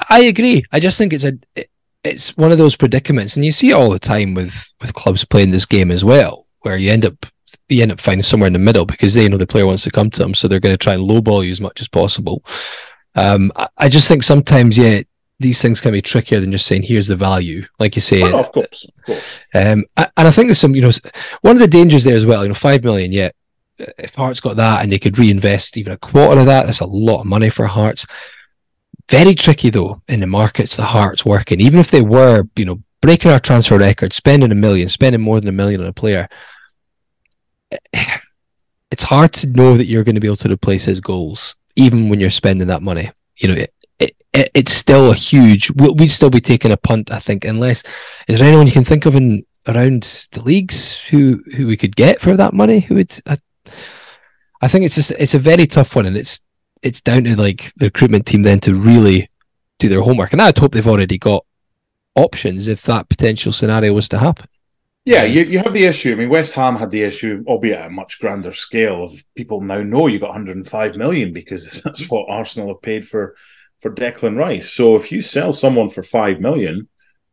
[0.08, 0.64] I agree.
[0.72, 1.32] I just think it's a
[2.04, 5.24] it's one of those predicaments, and you see it all the time with with clubs
[5.24, 7.26] playing this game as well, where you end up
[7.68, 9.90] you end up finding somewhere in the middle because they know the player wants to
[9.90, 12.44] come to them, so they're going to try and lowball you as much as possible.
[13.14, 15.02] Um, I, I, just think sometimes, yeah,
[15.40, 18.22] these things can be trickier than just saying, "Here's the value," like you say.
[18.22, 19.38] Oh, of course, of course.
[19.54, 20.92] Um, and I think there's some, you know,
[21.42, 22.42] one of the dangers there as well.
[22.42, 23.30] You know, five million, yeah.
[23.78, 26.86] If Hearts got that and they could reinvest even a quarter of that, that's a
[26.86, 28.06] lot of money for Hearts.
[29.08, 31.60] Very tricky though in the markets the Hearts working.
[31.60, 35.40] Even if they were, you know, breaking our transfer record, spending a million, spending more
[35.40, 36.28] than a million on a player,
[38.90, 42.08] it's hard to know that you're going to be able to replace his goals, even
[42.08, 43.10] when you're spending that money.
[43.36, 45.70] You know, it, it, it it's still a huge.
[45.72, 47.82] We'd still be taking a punt, I think, unless
[48.28, 51.96] is there anyone you can think of in around the leagues who who we could
[51.96, 52.80] get for that money?
[52.80, 53.18] Who would?
[53.26, 53.38] I,
[54.62, 56.40] I think it's just it's a very tough one, and it's
[56.82, 59.30] it's down to like the recruitment team then to really
[59.78, 60.32] do their homework.
[60.32, 61.44] And I'd hope they've already got
[62.14, 64.46] options if that potential scenario was to happen.
[65.04, 66.12] Yeah, you, you have the issue.
[66.12, 69.60] I mean, West Ham had the issue, albeit at a much grander scale, of people
[69.60, 73.34] now know you got 105 million because that's what Arsenal have paid for
[73.80, 74.70] for Declan Rice.
[74.70, 76.88] So if you sell someone for five million,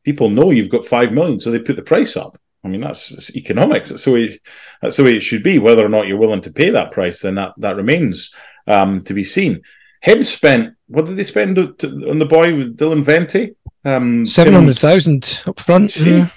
[0.05, 2.39] people know you've got five million, so they put the price up.
[2.63, 3.89] I mean, that's, economics.
[3.89, 4.39] That's the way
[4.81, 5.59] that's the way it should be.
[5.59, 8.33] Whether or not you're willing to pay that price, then that that remains
[8.65, 9.61] um, to be seen.
[10.05, 13.55] Hibs spent what did they spend on the boy with Dylan Vente?
[13.83, 15.95] Um, Seven hundred thousand up front.
[15.97, 16.29] Yeah.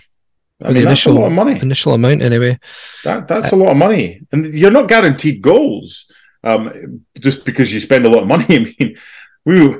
[0.62, 1.60] I mean, initial, that's a lot of money.
[1.60, 2.58] Initial amount, anyway.
[3.04, 6.06] That that's uh, a lot of money, and you're not guaranteed goals
[6.44, 8.44] um, just because you spend a lot of money.
[8.50, 8.98] I mean,
[9.44, 9.76] we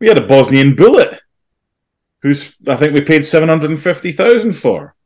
[0.00, 1.20] we had a Bosnian bullet,
[2.22, 4.96] who's I think we paid seven hundred and fifty thousand for.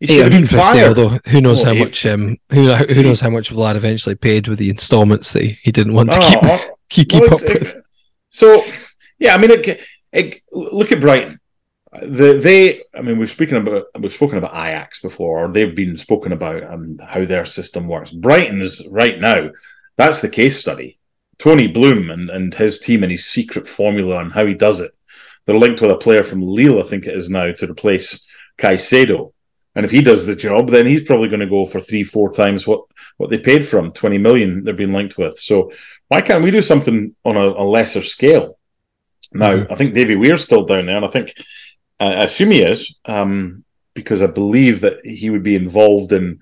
[0.00, 0.96] He should have been fired.
[0.96, 4.48] Although who knows oh, how much um, who who knows how much Vlad eventually paid
[4.48, 7.42] with the instalments that he, he didn't want to keep oh, keep, keep well, up
[7.42, 7.76] with.
[8.30, 8.64] So
[9.18, 9.80] yeah, I mean, it,
[10.12, 11.40] it, look at Brighton
[11.92, 15.96] the, they, I mean, we've spoken about we've spoken about Ajax before, or they've been
[15.96, 18.10] spoken about and how their system works.
[18.10, 19.50] Brighton's right now.
[19.96, 20.98] That's the case study.
[21.38, 24.92] Tony Bloom and, and his team and his secret formula and how he does it.
[25.44, 28.28] They're linked with a player from Lille, I think it is now, to replace
[28.58, 29.32] Caicedo.
[29.74, 32.32] And if he does the job, then he's probably going to go for three, four
[32.32, 32.82] times what,
[33.16, 35.38] what they paid for him, 20 million they're being linked with.
[35.38, 35.70] So
[36.08, 38.58] why can't we do something on a, a lesser scale?
[39.32, 39.72] Now, mm-hmm.
[39.72, 41.34] I think Davy Weir's still down there, and I think,
[42.00, 46.40] I assume he is, um, because I believe that he would be involved in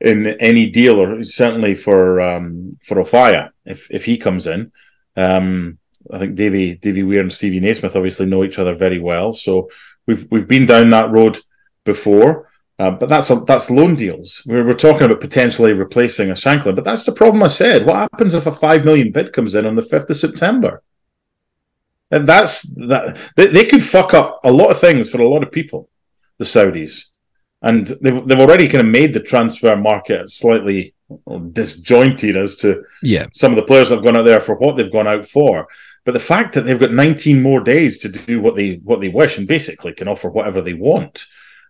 [0.00, 4.70] in any deal, or certainly for um, for Offiah if if he comes in.
[5.16, 5.78] Um,
[6.12, 9.70] I think Davy Davy Weir and Stevie Naismith obviously know each other very well, so
[10.06, 11.38] we've we've been down that road
[11.84, 12.50] before.
[12.78, 14.42] Uh, but that's a, that's loan deals.
[14.46, 17.42] We're, we're talking about potentially replacing a Shankland, but that's the problem.
[17.42, 20.16] I said, what happens if a five million bid comes in on the fifth of
[20.16, 20.82] September?
[22.10, 25.42] And that's that they, they could fuck up a lot of things for a lot
[25.42, 25.88] of people,
[26.38, 27.06] the Saudis
[27.64, 30.94] and they've they've already kind of made the transfer market slightly
[31.52, 34.76] disjointed as to yeah some of the players that have gone out there for what
[34.76, 35.66] they've gone out for.
[36.04, 39.08] But the fact that they've got 19 more days to do what they what they
[39.08, 41.24] wish and basically can offer whatever they want,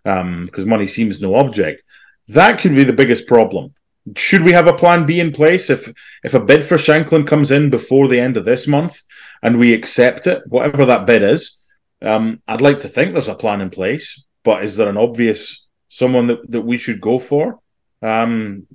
[0.05, 1.83] because um, money seems no object,
[2.29, 3.73] that could be the biggest problem.
[4.15, 5.91] Should we have a plan B in place if
[6.23, 9.03] if a bid for Shankland comes in before the end of this month
[9.41, 11.59] and we accept it, whatever that bid is?
[12.01, 15.65] Um, I'd like to think there's a plan in place, but is there an obvious
[15.95, 17.59] someone that, that we should go for.
[18.01, 18.67] Um,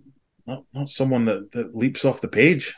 [0.46, 2.74] not, not someone that, that leaps off the page.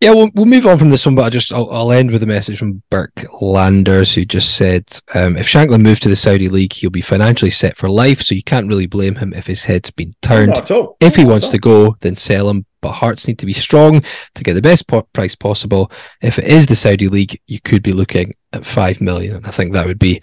[0.00, 2.22] Yeah, we'll, we'll move on from this one, but I just I'll, I'll end with
[2.22, 4.84] a message from Burke Landers, who just said,
[5.14, 8.34] um, if Shankland moved to the Saudi league, he'll be financially set for life, so
[8.34, 10.52] you can't really blame him if his head's been turned.
[11.00, 12.66] If he wants to go, then sell him.
[12.82, 14.02] But Hearts need to be strong
[14.34, 15.90] to get the best po- price possible.
[16.20, 19.52] If it is the Saudi league, you could be looking at five million, and I
[19.52, 20.20] think that would be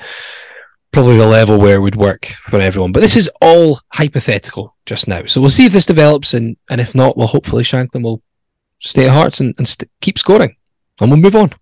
[0.91, 2.91] probably the level where it would work for everyone.
[2.91, 5.25] But this is all hypothetical just now.
[5.25, 8.21] So we'll see if this develops, and, and if not, well, hopefully Shankland will
[8.81, 10.55] stay at Hearts and, and st- keep scoring.
[10.99, 11.53] And we'll move on.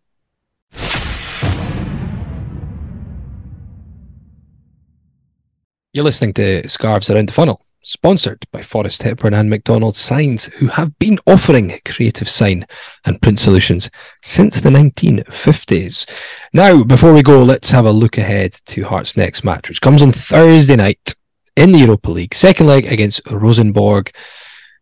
[5.93, 10.67] You're listening to Scarves Around the Funnel sponsored by Forrest Hepburn and McDonald Signs, who
[10.67, 12.67] have been offering creative sign
[13.05, 13.89] and print solutions
[14.21, 16.07] since the 1950s.
[16.53, 20.01] Now, before we go, let's have a look ahead to Hearts' next match, which comes
[20.01, 21.15] on Thursday night
[21.55, 24.11] in the Europa League, second leg against Rosenborg,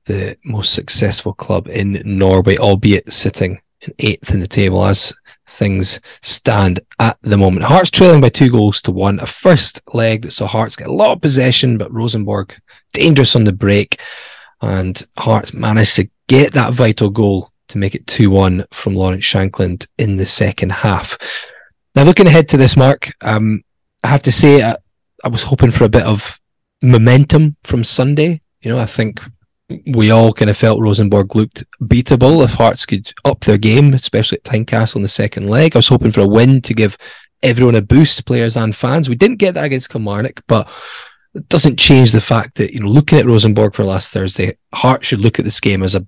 [0.07, 5.13] the most successful club in Norway, albeit sitting in eighth in the table as
[5.47, 7.65] things stand at the moment.
[7.65, 9.19] Hearts trailing by two goals to one.
[9.19, 12.55] A first leg that saw Hearts get a lot of possession, but Rosenborg
[12.93, 13.99] dangerous on the break.
[14.61, 19.25] And Hearts managed to get that vital goal to make it 2 1 from Lawrence
[19.25, 21.17] Shankland in the second half.
[21.95, 23.63] Now, looking ahead to this, Mark, um,
[24.03, 24.77] I have to say, I,
[25.23, 26.39] I was hoping for a bit of
[26.81, 28.41] momentum from Sunday.
[28.61, 29.21] You know, I think
[29.85, 34.37] we all kind of felt Rosenborg looked beatable if Hearts could up their game, especially
[34.37, 35.75] at Tynecastle in the second leg.
[35.75, 36.97] I was hoping for a win to give
[37.43, 39.09] everyone a boost, players and fans.
[39.09, 40.71] We didn't get that against Kilmarnock, but
[41.35, 45.07] it doesn't change the fact that, you know, looking at Rosenborg for last Thursday, Hearts
[45.07, 46.07] should look at this game as a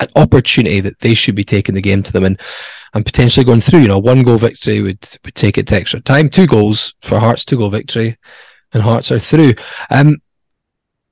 [0.00, 2.40] an opportunity that they should be taking the game to them and
[2.92, 3.80] and potentially going through.
[3.80, 6.28] You know, one goal victory would would take it to extra time.
[6.28, 8.18] Two goals for Hearts, two goal victory,
[8.72, 9.54] and Hearts are through.
[9.90, 10.16] Um,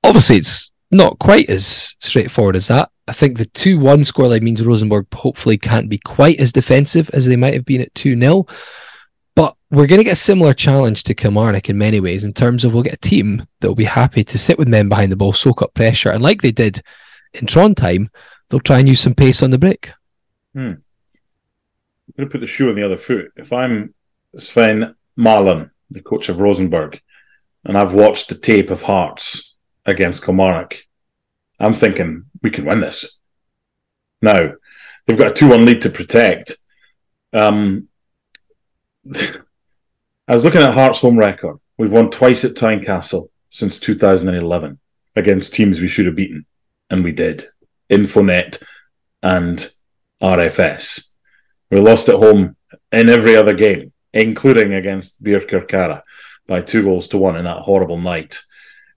[0.03, 2.91] obviously, it's not quite as straightforward as that.
[3.07, 7.27] I think the 2 1 scoreline means Rosenborg hopefully can't be quite as defensive as
[7.27, 8.47] they might have been at 2 0.
[9.37, 12.65] But we're going to get a similar challenge to Kilmarnock in many ways in terms
[12.65, 15.17] of we'll get a team that will be happy to sit with men behind the
[15.17, 16.81] ball, soak up pressure, and like they did
[17.35, 18.09] in Trondheim,
[18.49, 19.93] they'll try and use some pace on the break.
[20.55, 20.61] Hmm.
[22.07, 23.33] I'm going to put the shoe on the other foot.
[23.37, 23.93] If I'm
[24.39, 27.01] Svein Maalen, the coach of Rosenborg,
[27.65, 30.84] and I've watched the tape of Hearts against Kilmarnock.
[31.65, 33.19] I'm thinking we can win this.
[34.21, 34.53] Now,
[35.07, 36.55] they've got a 2 1 lead to protect.
[37.33, 37.89] Um,
[39.15, 41.59] I was looking at Hearts' home record.
[41.79, 44.79] We've won twice at Tynecastle since 2011
[45.17, 46.47] against teams we should have beaten,
[46.91, 47.45] and we did.
[47.91, 48.63] Infonet
[49.23, 49.71] and
[50.23, 51.15] RFS.
[51.71, 52.57] We lost at home
[52.93, 56.03] in every other game, including against Birkirkara
[56.47, 58.41] by two goals to one in that horrible night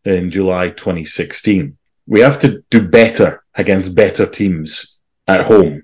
[0.04, 1.77] in July 2016.
[2.08, 4.98] We have to do better against better teams
[5.28, 5.84] at home.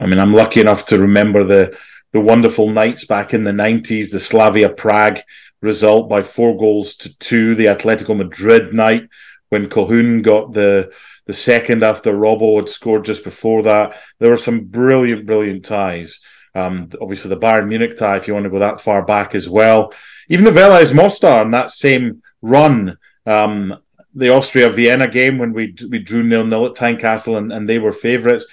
[0.00, 1.76] I mean, I'm lucky enough to remember the
[2.12, 5.20] the wonderful nights back in the 90s, the Slavia Prague
[5.60, 9.08] result by four goals to two, the Atletico Madrid night
[9.50, 10.92] when Colquhoun got the
[11.26, 13.98] the second after Robbo had scored just before that.
[14.18, 16.20] There were some brilliant, brilliant ties.
[16.54, 19.46] Um, obviously, the Bayern Munich tie, if you want to go that far back as
[19.46, 19.92] well.
[20.30, 23.76] Even the Velez Mostar in that same run um,
[24.18, 27.78] the Austria Vienna game when we we drew nil nil at Tynecastle and, and they
[27.78, 28.46] were favourites.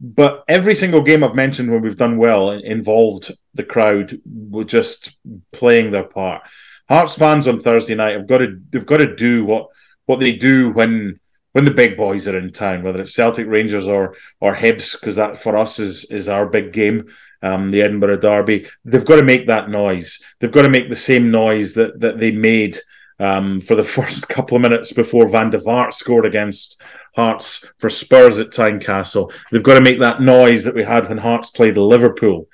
[0.00, 5.16] but every single game I've mentioned when we've done well involved the crowd were just
[5.52, 6.42] playing their part.
[6.88, 9.68] Hearts fans on Thursday night have got to they've got to do what
[10.06, 11.20] what they do when
[11.52, 15.16] when the big boys are in town, whether it's Celtic, Rangers, or or Hibs, because
[15.16, 17.06] that for us is is our big game,
[17.42, 18.66] um, the Edinburgh Derby.
[18.84, 20.18] They've got to make that noise.
[20.38, 22.78] They've got to make the same noise that that they made
[23.22, 26.80] um, for the first couple of minutes before Van der Vaart scored against
[27.14, 29.32] Hearts for Spurs at Tynecastle.
[29.50, 32.48] They've got to make that noise that we had when Hearts played Liverpool.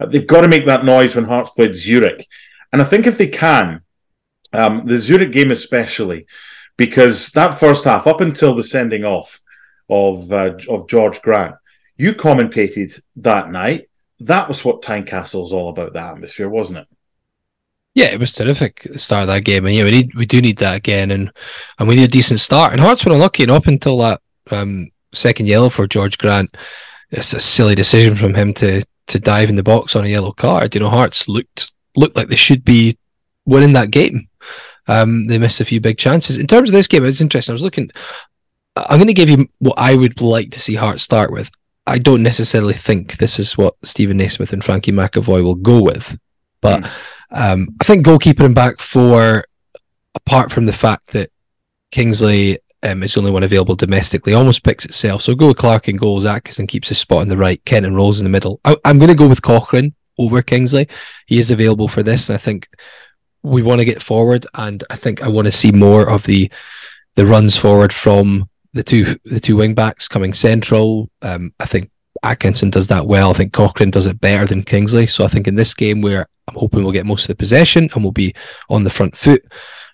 [0.00, 2.26] Uh, they've got to make that noise when Hearts played Zurich.
[2.72, 3.82] And I think if they can,
[4.52, 6.26] um, the Zurich game especially,
[6.76, 9.40] because that first half, up until the sending off
[9.88, 11.54] of uh, of George Grant,
[11.96, 13.88] you commentated that night.
[14.20, 15.92] That was what Tynecastle's all about.
[15.92, 16.88] The atmosphere, wasn't it?
[17.94, 20.42] Yeah, it was terrific the start of that game, and yeah, we need we do
[20.42, 21.30] need that again, and
[21.78, 22.72] and we need a decent start.
[22.72, 24.20] And Hearts were unlucky, and up until that
[24.50, 26.56] um, second yellow for George Grant,
[27.12, 30.32] it's a silly decision from him to to dive in the box on a yellow
[30.32, 30.74] card.
[30.74, 32.98] You know, Hearts looked looked like they should be
[33.46, 34.28] winning that game.
[34.88, 36.36] Um, they missed a few big chances.
[36.36, 37.52] In terms of this game, it's interesting.
[37.52, 37.90] I was looking.
[38.76, 41.48] I'm going to give you what I would like to see Hearts start with.
[41.86, 46.18] I don't necessarily think this is what Steven Naismith and Frankie McAvoy will go with,
[46.60, 46.82] but.
[46.82, 46.90] Mm
[47.34, 49.44] um, I think goalkeeper and back four,
[50.14, 51.30] apart from the fact that
[51.90, 55.22] Kingsley um, is the only one available domestically, almost picks itself.
[55.22, 58.18] So go with Clark in goals, Atkinson keeps his spot on the right, Kenton Rowles
[58.18, 58.60] in the middle.
[58.64, 60.88] I, am going to go with Cochrane over Kingsley.
[61.26, 62.68] He is available for this, and I think
[63.42, 66.50] we want to get forward, and I think I want to see more of the
[67.16, 71.10] the runs forward from the two the two wing backs coming central.
[71.22, 71.90] Um, I think
[72.24, 73.30] Atkinson does that well.
[73.30, 75.06] I think Cochrane does it better than Kingsley.
[75.06, 77.90] So I think in this game where I'm hoping we'll get most of the possession
[77.94, 78.34] and we'll be
[78.68, 79.44] on the front foot,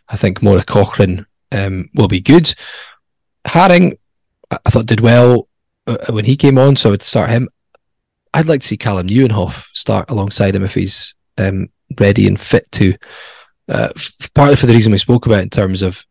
[0.09, 2.55] I think Mora Cochrane um, will be good.
[3.47, 3.99] Haring,
[4.51, 5.49] I thought did well
[5.87, 7.49] uh, when he came on, so I would start him.
[8.33, 11.69] I'd like to see Calem Nieuwenhof start alongside him if he's um,
[11.99, 12.95] ready and fit to.
[13.69, 13.91] Uh,
[14.35, 16.05] partly for the reason we spoke about in terms of,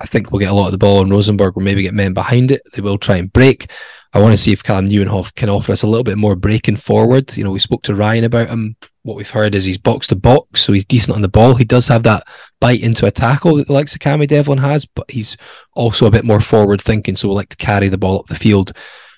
[0.00, 1.56] I think we'll get a lot of the ball on Rosenborg.
[1.56, 2.62] We'll maybe get men behind it.
[2.72, 3.70] They will try and break.
[4.14, 6.76] I want to see if Calem Nieuwenhof can offer us a little bit more breaking
[6.76, 7.36] forward.
[7.36, 8.76] You know, we spoke to Ryan about him.
[9.02, 11.56] What we've heard is he's box to box, so he's decent on the ball.
[11.56, 12.24] He does have that
[12.60, 15.36] bite into a tackle that the likes of Cammy Devlin has, but he's
[15.72, 17.16] also a bit more forward thinking.
[17.16, 18.72] So we like to carry the ball up the field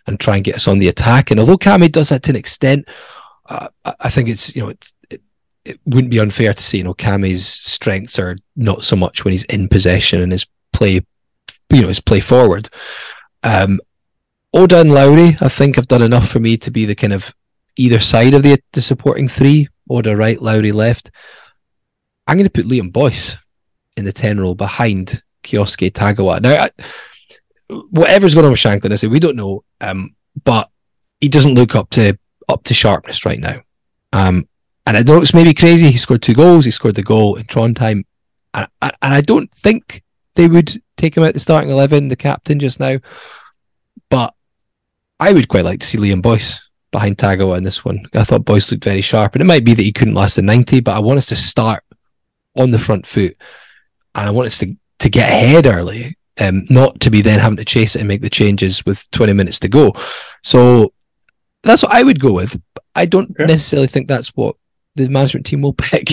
[0.06, 1.30] and try and get us on the attack.
[1.30, 2.88] And although Cammy does that to an extent,
[3.50, 3.68] uh,
[4.00, 5.22] I think it's you know it, it,
[5.66, 9.32] it wouldn't be unfair to say you know Cammy's strengths are not so much when
[9.32, 11.02] he's in possession and his play,
[11.70, 12.70] you know, his play forward.
[13.42, 13.78] Um,
[14.56, 17.34] Oda and Lowry, I think, have done enough for me to be the kind of
[17.76, 19.68] either side of the, the supporting three.
[19.90, 21.10] Oda right, Lowry left.
[22.26, 23.36] I'm going to put Liam Boyce
[23.98, 26.40] in the 10 role behind Kyosuke Tagawa.
[26.40, 26.70] Now, I,
[27.90, 30.70] whatever's going on with Shankland, I say we don't know, um, but
[31.20, 33.60] he doesn't look up to up to sharpness right now.
[34.14, 34.48] Um,
[34.86, 35.90] and I know it's maybe crazy.
[35.90, 36.64] He scored two goals.
[36.64, 38.04] He scored the goal in Trondheim,
[38.54, 40.02] and, and I don't think
[40.34, 43.00] they would take him out the starting eleven, the captain just now.
[44.08, 44.32] But
[45.18, 46.60] I would quite like to see Liam Boyce
[46.92, 48.06] behind Tagawa in this one.
[48.14, 50.42] I thought Boyce looked very sharp, and it might be that he couldn't last the
[50.42, 51.82] 90, but I want us to start
[52.56, 53.36] on the front foot,
[54.14, 57.56] and I want us to, to get ahead early, um, not to be then having
[57.56, 59.94] to chase it and make the changes with 20 minutes to go.
[60.42, 60.92] So
[61.62, 62.60] that's what I would go with.
[62.94, 63.46] I don't okay.
[63.46, 64.56] necessarily think that's what
[64.94, 66.10] the management team will pick.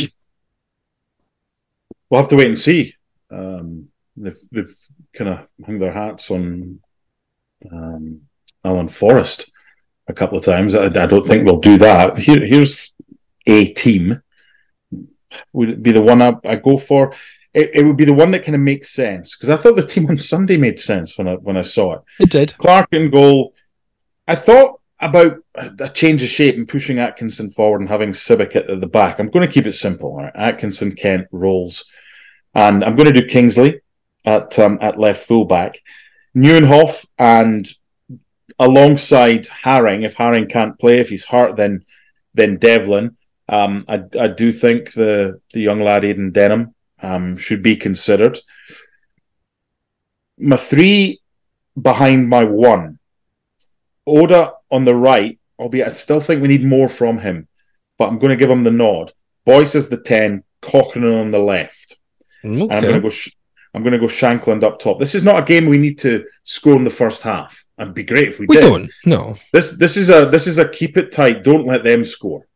[2.09, 2.95] We'll have to wait and see.
[3.31, 4.75] Um, they've, they've
[5.13, 6.79] kind of hung their hats on
[7.71, 8.21] um,
[8.63, 9.51] Alan Forrest
[10.07, 10.75] a couple of times.
[10.75, 12.17] I, I don't think we'll do that.
[12.17, 12.93] Here, here's
[13.45, 14.21] a team.
[15.53, 17.13] Would it be the one I, I go for?
[17.53, 19.85] It, it, would be the one that kind of makes sense because I thought the
[19.85, 22.01] team on Sunday made sense when I when I saw it.
[22.19, 22.57] It did.
[22.57, 23.53] Clark in goal.
[24.27, 25.37] I thought about
[25.79, 29.19] a change of shape and pushing Atkinson forward and having Sibbick at the back.
[29.19, 30.15] I'm going to keep it simple.
[30.15, 30.31] Right?
[30.33, 31.85] Atkinson, Kent, Rowles,
[32.55, 33.81] and I'm going to do Kingsley
[34.25, 35.79] at um, at left fullback.
[36.35, 37.71] Nieuwenhof and
[38.59, 41.85] alongside Haring, if Haring can't play, if he's hurt, then
[42.33, 43.17] then Devlin.
[43.49, 48.39] Um, I, I do think the the young lad Aiden Denholm um, should be considered.
[50.37, 51.21] My three
[51.79, 52.99] behind my one.
[54.05, 57.47] Oda on the right, albeit I still think we need more from him,
[57.97, 59.13] but I'm going to give him the nod.
[59.45, 61.97] Boyce is the 10, Cochrane on the left.
[62.43, 62.61] Okay.
[62.61, 63.09] And I'm going to go
[63.73, 64.99] I'm going to go Shankland up top.
[64.99, 67.65] This is not a game we need to score in the first half.
[67.79, 68.61] It'd be great if we, we did.
[68.61, 68.91] don't.
[69.05, 69.35] No.
[69.51, 71.43] This this is a this is a keep it tight.
[71.43, 72.47] Don't let them score.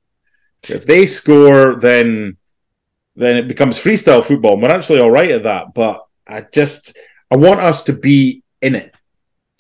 [0.63, 2.38] If they score, then
[3.15, 4.53] then it becomes freestyle football.
[4.53, 5.74] And we're actually all right at that.
[5.74, 6.95] But I just
[7.32, 8.93] I want us to be in it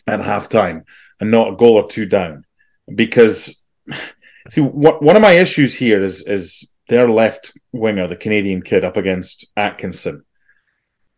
[0.05, 0.85] at half time
[1.19, 2.45] and not a goal or two down.
[2.93, 3.65] because
[4.49, 8.85] see what one of my issues here is is their left winger, the Canadian kid,
[8.85, 10.23] up against Atkinson.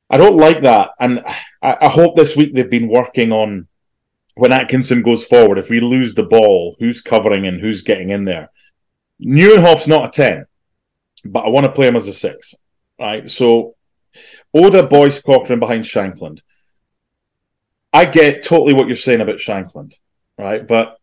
[0.09, 1.21] I don't like that, and
[1.61, 3.67] I, I hope this week they've been working on
[4.35, 5.57] when Atkinson goes forward.
[5.57, 8.49] If we lose the ball, who's covering and who's getting in there?
[9.21, 10.45] Nieuwenhof's not a ten,
[11.25, 12.55] but I want to play him as a six.
[12.99, 13.75] Right, so
[14.53, 16.41] Oda, Boyce, Cochrane behind Shankland.
[17.93, 19.95] I get totally what you're saying about Shankland,
[20.37, 20.67] right?
[20.67, 20.97] But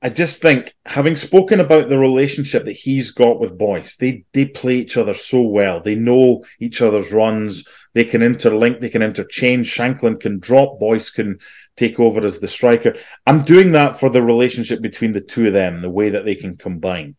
[0.00, 4.44] I just think, having spoken about the relationship that he's got with Boyce, they they
[4.44, 5.80] play each other so well.
[5.80, 7.66] They know each other's runs.
[7.98, 8.78] They can interlink.
[8.78, 9.74] They can interchange.
[9.74, 10.78] Shankland can drop.
[10.78, 11.40] Boyce can
[11.76, 12.94] take over as the striker.
[13.26, 16.36] I'm doing that for the relationship between the two of them, the way that they
[16.36, 17.16] can combine.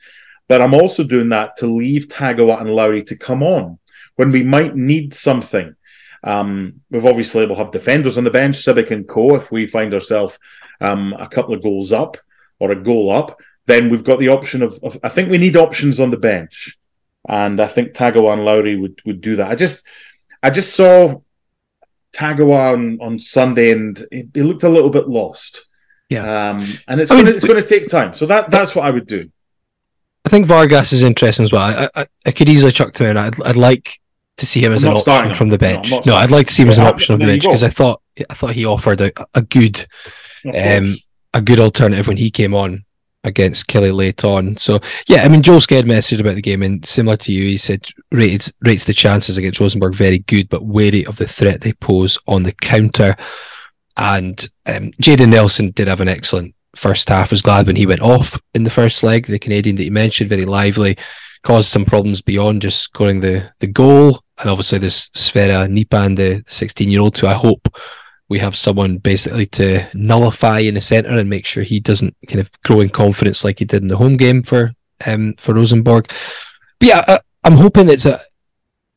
[0.48, 3.78] But I'm also doing that to leave Tagawa and Lowry to come on
[4.16, 5.76] when we might need something.
[6.24, 9.36] Um, we've obviously we'll have defenders on the bench, Sibbick and Co.
[9.36, 10.40] If we find ourselves
[10.80, 12.16] um, a couple of goals up
[12.58, 15.58] or a goal up, then we've got the option of, of, I think we need
[15.58, 16.78] options on the bench,
[17.28, 19.52] and I think Tagawa and Lowry would would do that.
[19.52, 19.86] I just
[20.42, 21.22] I just saw
[22.14, 25.68] Tagawa on, on Sunday, and he, he looked a little bit lost.
[26.10, 28.14] Yeah, um, and it's going to, it's going to take time.
[28.14, 29.30] So that that's what I would do.
[30.26, 31.62] I think Vargas is interesting as well.
[31.62, 33.18] I, I, I could easily chuck him in.
[33.18, 34.00] I'd, I'd like
[34.38, 35.92] to see him as an option from the bench.
[35.92, 37.70] No, no I'd like to see him as an option on the bench because I
[37.70, 39.86] thought I thought he offered a, a good
[40.54, 40.96] um,
[41.34, 42.86] a good alternative when he came on
[43.24, 44.58] against Killie late on.
[44.58, 47.58] So yeah, I mean Joel Sked messaged about the game and similar to you, he
[47.58, 51.74] said rates rates the chances against Rosenborg very good, but wary of the threat they
[51.74, 53.16] pose on the counter.
[53.98, 57.32] And um, Jayden Nelson did have an excellent first half.
[57.32, 59.28] Was glad when he went off in the first leg.
[59.28, 60.98] The Canadian that you mentioned, very lively,
[61.44, 64.22] caused some problems beyond just scoring the the goal.
[64.38, 67.68] And obviously this Sverre Nypan, the 16 year old, who I hope
[68.30, 72.40] we have someone basically to nullify in the centre and make sure he doesn't kind
[72.40, 74.74] of grow in confidence like he did in the home game for
[75.06, 76.12] um, for Rosenborg.
[76.80, 78.22] But yeah, I, I'm hoping it's a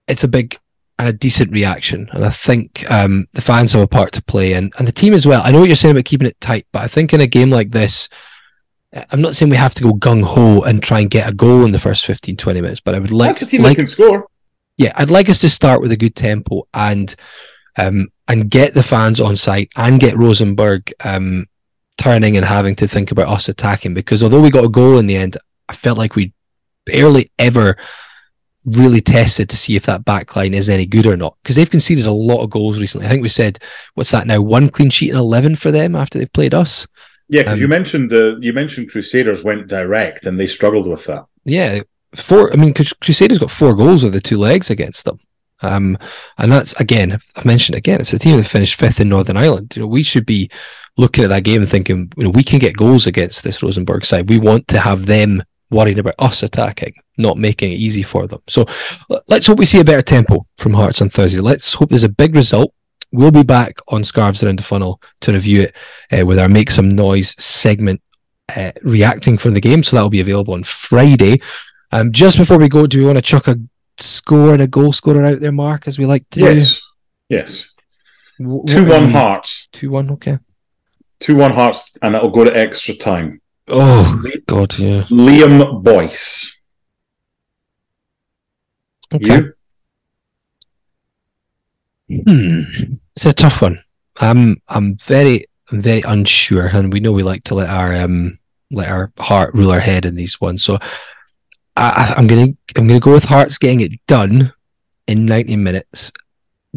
[0.07, 0.59] it's a big
[0.99, 4.53] and a decent reaction, and I think um, the fans have a part to play,
[4.53, 5.41] and and the team as well.
[5.43, 7.51] I know what you're saying about keeping it tight, but I think in a game
[7.51, 8.09] like this.
[9.11, 11.65] I'm not saying we have to go gung ho and try and get a goal
[11.65, 13.31] in the first 15, 20 minutes, but I would like.
[13.31, 14.27] That's a team like, that can score.
[14.77, 17.15] Yeah, I'd like us to start with a good tempo and
[17.79, 21.47] um, and get the fans on site and get Rosenborg um,
[21.99, 23.95] turning and having to think about us attacking.
[23.95, 25.37] Because although we got a goal in the end,
[25.69, 26.33] I felt like we
[26.87, 27.77] barely ever
[28.65, 31.37] really tested to see if that backline is any good or not.
[31.43, 33.07] Because they've conceded a lot of goals recently.
[33.07, 33.59] I think we said,
[33.95, 34.41] what's that now?
[34.41, 36.87] One clean sheet and eleven for them after they've played us.
[37.29, 41.07] Yeah, because um, you mentioned uh, you mentioned Crusaders went direct and they struggled with
[41.07, 41.25] that.
[41.45, 41.81] Yeah,
[42.15, 42.53] four.
[42.53, 45.19] I mean, Crusaders got four goals of the two legs against them.
[45.63, 45.99] Um,
[46.39, 49.75] and that's again, I've mentioned again, it's a team that finished fifth in Northern Ireland.
[49.77, 50.51] You know, we should be
[50.97, 54.05] looking at that game and thinking, you know, we can get goals against this Rosenborg
[54.05, 54.29] side.
[54.29, 58.43] We want to have them worrying about us attacking, not making it easy for them.
[58.49, 58.67] So
[59.29, 61.41] let's hope we see a better tempo from Hearts on Thursday.
[61.41, 62.75] Let's hope there's a big result.
[63.11, 65.77] We'll be back on Scarves Around the Funnel to review it
[66.13, 68.01] uh, with our Make Some Noise segment
[68.55, 69.83] uh, reacting from the game.
[69.83, 71.41] So that'll be available on Friday.
[71.91, 73.57] Um, just before we go, do we want to chuck a
[74.03, 76.55] score and a goal scorer out there, Mark, as we like to yes.
[76.55, 77.37] do?
[77.37, 77.73] Yes.
[78.39, 78.41] Yes.
[78.75, 79.69] 2 1 Hearts.
[79.73, 80.39] 2 1, okay.
[81.21, 83.41] 2 1 Hearts, and it'll go to extra time.
[83.69, 85.03] Oh, God, yeah.
[85.05, 86.61] Liam Boyce.
[89.15, 89.27] Okay.
[89.27, 89.53] You?
[92.27, 92.63] Hmm.
[93.17, 93.83] It's a tough one.
[94.21, 98.39] I'm I'm very I'm very unsure, and we know we like to let our um
[98.71, 100.65] let our heart rule our head in these ones.
[100.65, 100.79] So
[101.77, 104.53] I, am gonna I'm gonna go with Hearts getting it done
[105.07, 106.13] in 90 minutes.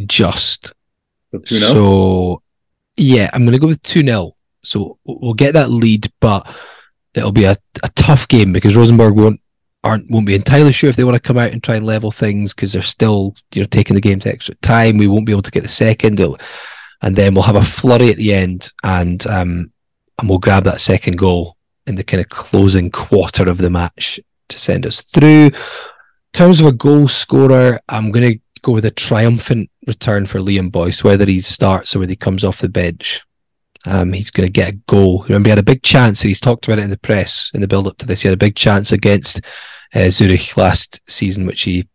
[0.05, 0.73] Just
[1.45, 2.41] so,
[2.97, 6.47] yeah, I'm gonna go with two 0 So we'll get that lead, but
[7.13, 9.41] it'll be a, a tough game because Rosenborg won't
[9.83, 12.11] aren't won't be entirely sure if they want to come out and try and level
[12.11, 14.97] things because they're still you know taking the game to extra time.
[14.97, 16.39] We won't be able to get the second, it'll,
[17.01, 19.71] and then we'll have a flurry at the end, and um,
[20.19, 24.19] and we'll grab that second goal in the kind of closing quarter of the match
[24.49, 25.47] to send us through.
[25.47, 25.53] In
[26.33, 30.71] terms of a goal scorer, I'm going to go with a triumphant return for Liam
[30.71, 33.23] Boyce, whether he starts or whether he comes off the bench.
[33.85, 35.23] Um, he's going to get a goal.
[35.23, 36.21] Remember, he had a big chance.
[36.21, 38.21] He's talked about it in the press in the build up to this.
[38.21, 39.41] He had a big chance against
[39.93, 41.87] uh, Zurich last season, which he,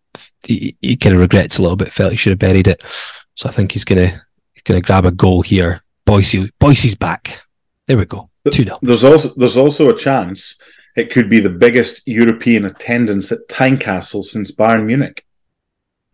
[0.47, 1.93] he, he kind of regrets a little bit.
[1.93, 2.83] Felt he should have buried it.
[3.35, 4.23] So I think he's going to
[4.53, 5.83] he's going to grab a goal here.
[6.07, 7.43] Boise Boise's back.
[7.87, 8.31] There we go.
[8.51, 10.57] Two 0 There's also there's also a chance
[11.01, 15.25] it could be the biggest European attendance at Tynecastle since Bayern Munich.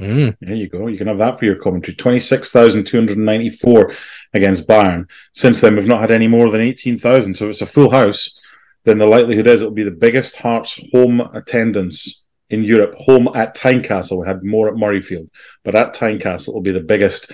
[0.00, 0.36] Mm.
[0.40, 0.86] There you go.
[0.86, 1.94] You can have that for your commentary.
[1.96, 3.92] 26,294
[4.34, 5.08] against Bayern.
[5.32, 7.34] Since then, we've not had any more than 18,000.
[7.34, 8.38] So if it's a full house.
[8.84, 12.94] then the likelihood is it'll be the biggest Hearts home attendance in Europe.
[12.98, 14.20] Home at Tynecastle.
[14.20, 15.28] We had more at Murrayfield,
[15.64, 17.32] but at Tynecastle it will be the biggest.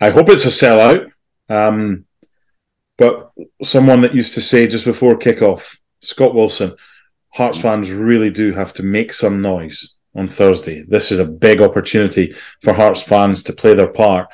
[0.00, 1.10] I hope it's a sellout.
[1.50, 2.06] Um,
[2.96, 6.74] but someone that used to say just before kickoff, Scott Wilson,
[7.30, 7.62] Hearts mm.
[7.62, 10.82] fans really do have to make some noise on Thursday.
[10.82, 14.28] This is a big opportunity for Hearts fans to play their part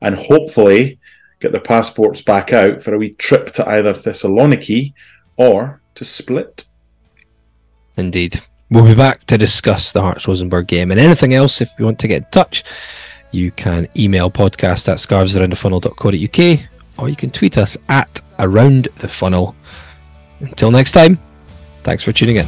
[0.00, 0.98] and hopefully
[1.40, 4.94] get their passports back out for a wee trip to either Thessaloniki
[5.36, 6.66] or to Split.
[7.96, 8.42] Indeed.
[8.70, 11.98] We'll be back to discuss the Hearts Rosenborg game and anything else if you want
[12.00, 12.64] to get in touch.
[13.30, 19.54] You can email podcast at scarvesaroundthefunnel.co.uk or you can tweet us at around the funnel.
[20.40, 21.18] Until next time,
[21.82, 22.46] thanks for tuning in.